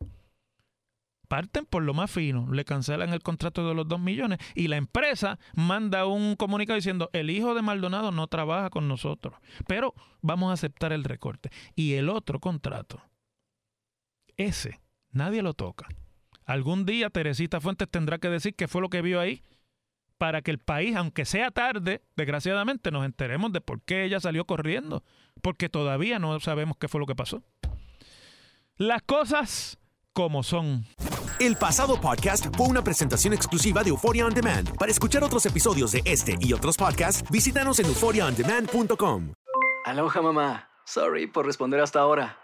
Parten 1.29 1.65
por 1.65 1.83
lo 1.83 1.95
más 1.95 2.11
fino, 2.11 2.53
le 2.53 2.67
cancelan 2.67 3.13
el 3.15 3.23
contrato 3.23 3.67
de 3.67 3.75
los 3.75 3.89
dos 3.89 3.99
millones 3.99 4.39
y 4.55 4.69
la 4.69 4.77
empresa 4.77 5.39
manda 5.55 6.07
un 6.07 6.37
comunicado 6.37 6.77
diciendo 6.77 7.09
el 7.15 7.31
hijo 7.31 7.55
de 7.55 7.63
Maldonado 7.63 8.13
no 8.13 8.27
trabaja 8.27 8.69
con 8.69 8.87
nosotros, 8.87 9.35
pero 9.67 9.95
vamos 10.21 10.51
a 10.51 10.55
aceptar 10.55 10.93
el 10.93 11.05
recorte. 11.05 11.51
Y 11.75 11.95
el 11.95 12.11
otro 12.11 12.41
contrato, 12.41 13.01
ese, 14.37 14.81
nadie 15.11 15.43
lo 15.43 15.55
toca. 15.55 15.87
Algún 16.45 16.85
día 16.85 17.11
Teresita 17.11 17.61
Fuentes 17.61 17.89
tendrá 17.89 18.19
que 18.19 18.29
decir 18.29 18.55
qué 18.55 18.69
fue 18.69 18.81
lo 18.81 18.91
que 18.91 19.03
vio 19.03 19.21
ahí 19.21 19.43
para 20.19 20.43
que 20.43 20.51
el 20.51 20.59
país, 20.59 20.97
aunque 20.97 21.25
sea 21.25 21.51
tarde, 21.51 22.03
desgraciadamente, 22.17 22.91
nos 22.91 23.05
enteremos 23.05 23.53
de 23.53 23.61
por 23.61 23.83
qué 23.83 24.05
ella 24.05 24.21
salió 24.21 24.47
corriendo, 24.47 25.05
porque 25.43 25.69
todavía 25.69 26.19
no 26.19 26.39
sabemos 26.41 26.77
qué 26.79 26.89
fue 26.89 27.01
lo 27.01 27.07
que 27.07 27.15
pasó. 27.15 27.43
Las 28.77 29.03
cosas 29.03 29.79
como 30.13 30.43
son. 30.43 30.87
El 31.41 31.57
pasado 31.57 32.01
podcast 32.01 32.47
fue 32.57 32.69
una 32.69 32.83
presentación 32.83 33.35
exclusiva 33.35 33.83
de 33.83 33.91
Euphoria 33.91 34.25
On 34.25 34.33
Demand. 34.33 34.77
Para 34.79 34.93
escuchar 34.93 35.25
otros 35.25 35.45
episodios 35.47 35.93
de 35.93 36.03
este 36.05 36.37
y 36.41 36.53
otros 36.53 36.77
podcasts, 36.77 37.29
visítanos 37.31 37.81
en 37.81 37.87
euphoriaondemand.com. 37.87 39.33
Aloha 39.85 40.23
mamá. 40.23 40.71
Sorry 40.87 41.27
por 41.27 41.47
responder 41.47 41.81
hasta 41.81 42.01
ahora. 42.01 42.44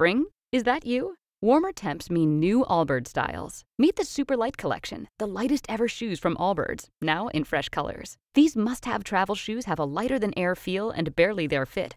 Spring? 0.00 0.24
Is 0.50 0.62
that 0.62 0.86
you? 0.86 1.16
Warmer 1.42 1.72
temps 1.72 2.08
mean 2.08 2.40
new 2.40 2.64
Allbirds 2.64 3.08
styles. 3.08 3.64
Meet 3.76 3.96
the 3.96 4.04
Super 4.06 4.34
Light 4.34 4.56
Collection, 4.56 5.08
the 5.18 5.26
lightest 5.26 5.66
ever 5.68 5.88
shoes 5.88 6.18
from 6.18 6.36
Allbirds, 6.36 6.88
now 7.02 7.28
in 7.28 7.44
fresh 7.44 7.68
colors. 7.68 8.16
These 8.32 8.56
must 8.56 8.86
have 8.86 9.04
travel 9.04 9.34
shoes 9.34 9.66
have 9.66 9.78
a 9.78 9.84
lighter 9.84 10.18
than 10.18 10.32
air 10.38 10.56
feel 10.56 10.90
and 10.90 11.14
barely 11.14 11.46
their 11.46 11.66
fit 11.66 11.96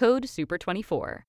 Code 0.00 0.22
SUPER24. 0.22 1.24